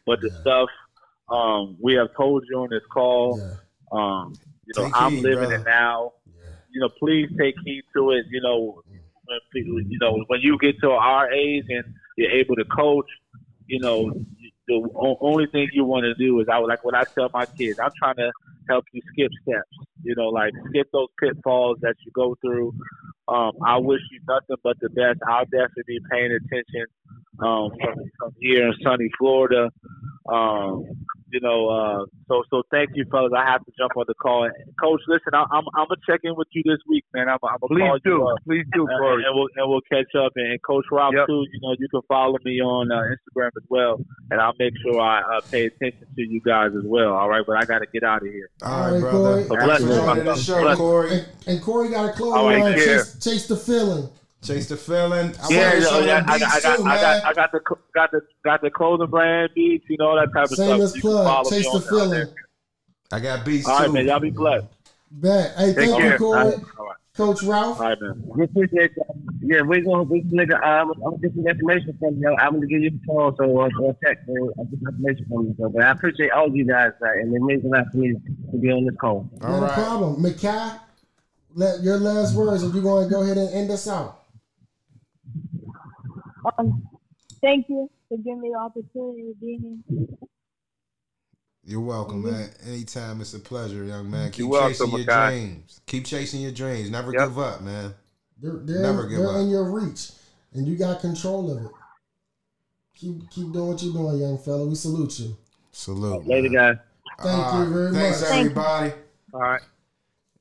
[0.08, 0.40] but the Yeah.
[0.42, 0.70] stuff
[1.30, 5.24] um, we have told you on this call, Yeah, um, you know, Take I'm heed,
[5.24, 6.14] living it now.
[6.26, 6.56] yeah.
[6.72, 8.26] You know, please take heed to it.
[8.32, 8.82] You know,
[9.26, 11.84] when you know, when you get to our age and
[12.18, 13.10] you're able to coach,
[13.68, 14.12] you know,
[14.68, 14.90] the
[15.22, 17.78] only thing you want to do is I like what I tell my kids.
[17.84, 18.32] I'm trying to
[18.70, 19.70] help you skip steps.
[20.04, 22.74] You know, like skip those pitfalls that you go through.
[23.28, 25.20] Um, I wish you nothing but the best.
[25.28, 26.86] I'll definitely be paying attention
[27.40, 29.70] um, from, from here in sunny Florida.
[30.32, 30.86] Um,
[31.32, 33.32] you know, uh, so so thank you, fellas.
[33.36, 34.50] I have to jump on the call.
[34.82, 37.30] Coach, listen, I, I'm I'm gonna check in with you this week, man.
[37.30, 38.28] I'm, I'm gonna Please call you do.
[38.28, 38.38] up.
[38.46, 39.24] Please do, And, Corey.
[39.26, 40.32] and we'll and we'll catch up.
[40.36, 41.28] And, Coach Rob Yep.
[41.28, 41.46] too.
[41.54, 44.00] You know, you can follow me on uh, Instagram as well,
[44.30, 47.14] and I'll make sure I uh, pay attention to you guys as well.
[47.14, 48.50] All right, but I got to get out of here.
[48.62, 49.46] All All right, right, brother.
[49.48, 49.66] Corey.
[49.66, 49.88] Bless you.
[49.88, 51.12] joining show, Bless- Corey.
[51.12, 52.34] And, and Corey got a close.
[52.34, 54.10] All right, Chase, chase the feeling.
[54.44, 55.34] Chase the feeling.
[55.42, 56.20] I Yeah, want yeah, yeah.
[56.22, 57.60] them I, I, beats I got, too, I got, I got the
[57.94, 60.82] got the got the clothing brand beats, you know that type of Same stuff.
[60.82, 61.46] as You plug.
[61.50, 62.28] Chase the on- on feeling.
[63.12, 63.94] I got beats All right, too.
[63.94, 64.08] man.
[64.08, 64.66] Y'all be blessed.
[65.12, 65.54] Bet.
[65.58, 66.18] Hey, Take thank you, care.
[66.18, 66.40] Corey.
[66.80, 67.80] All right, Coach Ralph.
[67.80, 68.24] all right, man.
[68.26, 69.06] We appreciate that.
[69.42, 70.56] Yeah, we're gonna we nigga.
[70.64, 72.36] Um, I'm gonna get some information from you.
[72.40, 74.26] I'm gonna give you a call, so or, or text.
[74.26, 75.56] So I'll get some information from you.
[75.60, 78.16] So, but I appreciate all you guys, uh, and it means a lot for me
[78.52, 79.30] to be on this call.
[79.44, 79.74] All Not a right.
[79.74, 80.24] problem.
[80.24, 80.80] Makhai,
[81.54, 84.21] let your last words if you're going to go ahead and end us out.
[86.58, 86.88] Um,
[87.42, 90.08] thank you for giving me the opportunity to be here.
[91.64, 92.50] You're welcome, man.
[92.66, 94.32] Anytime, it's a pleasure, young man.
[94.32, 95.32] Keep You're welcome, chasing your Makhai.
[95.32, 95.82] dreams.
[95.86, 96.90] Keep chasing your dreams.
[96.90, 97.22] Never Yep.
[97.24, 97.94] give up, man.
[98.42, 99.26] They're, they're, Never give up.
[99.26, 99.42] they're up.
[99.42, 100.12] in your reach,
[100.54, 101.72] and you got control of it.
[102.96, 104.66] Keep keep doing what you're doing, young fella.
[104.68, 105.38] We salute you.
[105.72, 106.26] Salute.
[106.28, 106.54] Later, man.
[106.54, 106.78] guys.
[107.22, 107.74] Thank All you right.
[107.74, 108.32] very Thanks, much.
[108.38, 108.94] everybody.
[109.34, 109.62] All right.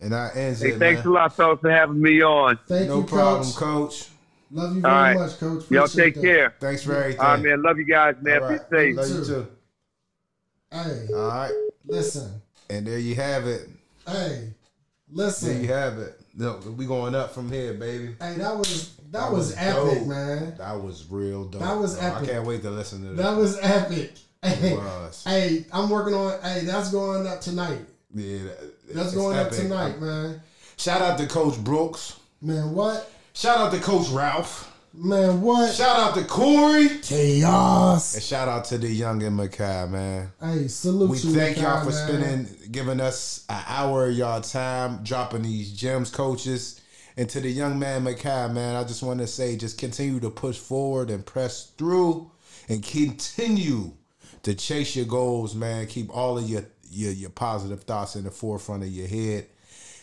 [0.00, 1.06] And I ends Hey, it, thanks man.
[1.06, 2.58] a lot, fellas, for having me on.
[2.68, 3.56] Thank no you, problem, coach.
[3.56, 4.09] coach.
[4.52, 5.14] Love you very right.
[5.16, 5.70] much, coach.
[5.70, 6.22] Y'all take that.
[6.22, 6.54] care.
[6.60, 7.20] Thanks for everything.
[7.20, 7.62] All right, man.
[7.62, 8.42] Love you guys, man.
[8.42, 8.70] All right.
[8.70, 8.96] Be safe.
[8.96, 9.24] Love you too.
[9.24, 9.46] too.
[10.72, 11.52] Hey, All right.
[11.86, 12.32] listen.
[12.68, 13.68] And there you have it.
[14.06, 14.50] Hey,
[15.12, 15.48] Listen.
[15.54, 16.20] There you have it.
[16.36, 18.14] No, we going up from here, baby.
[18.20, 20.06] Hey, that was that, That was, was epic, dope.
[20.06, 20.54] man.
[20.58, 21.60] That was real dope.
[21.62, 22.28] That was epic.
[22.28, 23.16] I can't wait to listen to that.
[23.22, 24.12] That was epic.
[24.42, 25.24] Hey, was.
[25.24, 26.40] hey, I'm working on.
[26.42, 27.80] Hey, that's going up tonight.
[28.14, 29.58] Yeah, that- That's it's going up epic.
[29.58, 30.40] tonight, man.
[30.76, 32.18] Shout out to Coach Brooks.
[32.40, 33.10] Man, what?
[33.40, 34.70] Shout out to Coach Ralph.
[34.92, 35.72] Man, what?
[35.74, 36.98] Shout out to Corey.
[37.00, 38.12] Chaos.
[38.12, 40.30] And shout out to the young and Makhai, man.
[40.38, 41.32] Hey, salute We you.
[41.32, 42.06] thank y'all for man.
[42.44, 46.82] spending, giving us an hour of y'all time, dropping these gems, coaches.
[47.16, 50.28] And to the young man Makhai, man, I just want to say, just continue to
[50.28, 52.30] push forward and press through,
[52.68, 53.92] and continue
[54.42, 55.86] to chase your goals, man.
[55.86, 59.46] Keep all of your your, your positive thoughts in the forefront of your head.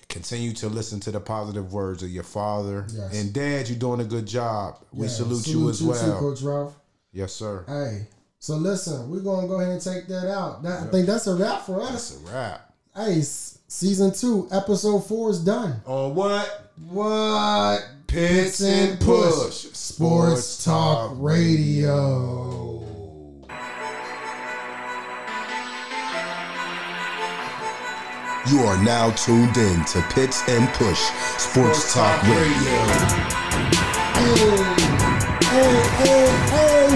[0.09, 3.13] Continue to listen to the positive words of your father Yes.
[3.13, 3.67] and dad.
[3.67, 4.77] You're doing a good job.
[4.93, 6.19] We Yeah, salute, you as too, well.
[6.19, 6.75] Coach Ralph.
[7.11, 7.63] Yes, sir.
[7.67, 8.07] Hey,
[8.39, 10.63] so listen, we're gonna go ahead and take that out.
[10.63, 12.11] That, I think that's a wrap for us.
[12.11, 12.73] That's a wrap.
[12.95, 15.81] Hey, season two, episode four is done.
[15.85, 16.71] On what?
[16.89, 17.85] What?
[18.07, 22.86] Pits and Push Sports Talk Radio.
[28.47, 30.99] You are now tuned in to Pits and Push
[31.37, 32.77] Sports, Talk Radio.
[34.13, 34.55] Hey,
[35.51, 36.87] hey, hey, hey.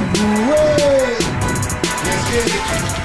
[2.05, 3.00] Let's get it.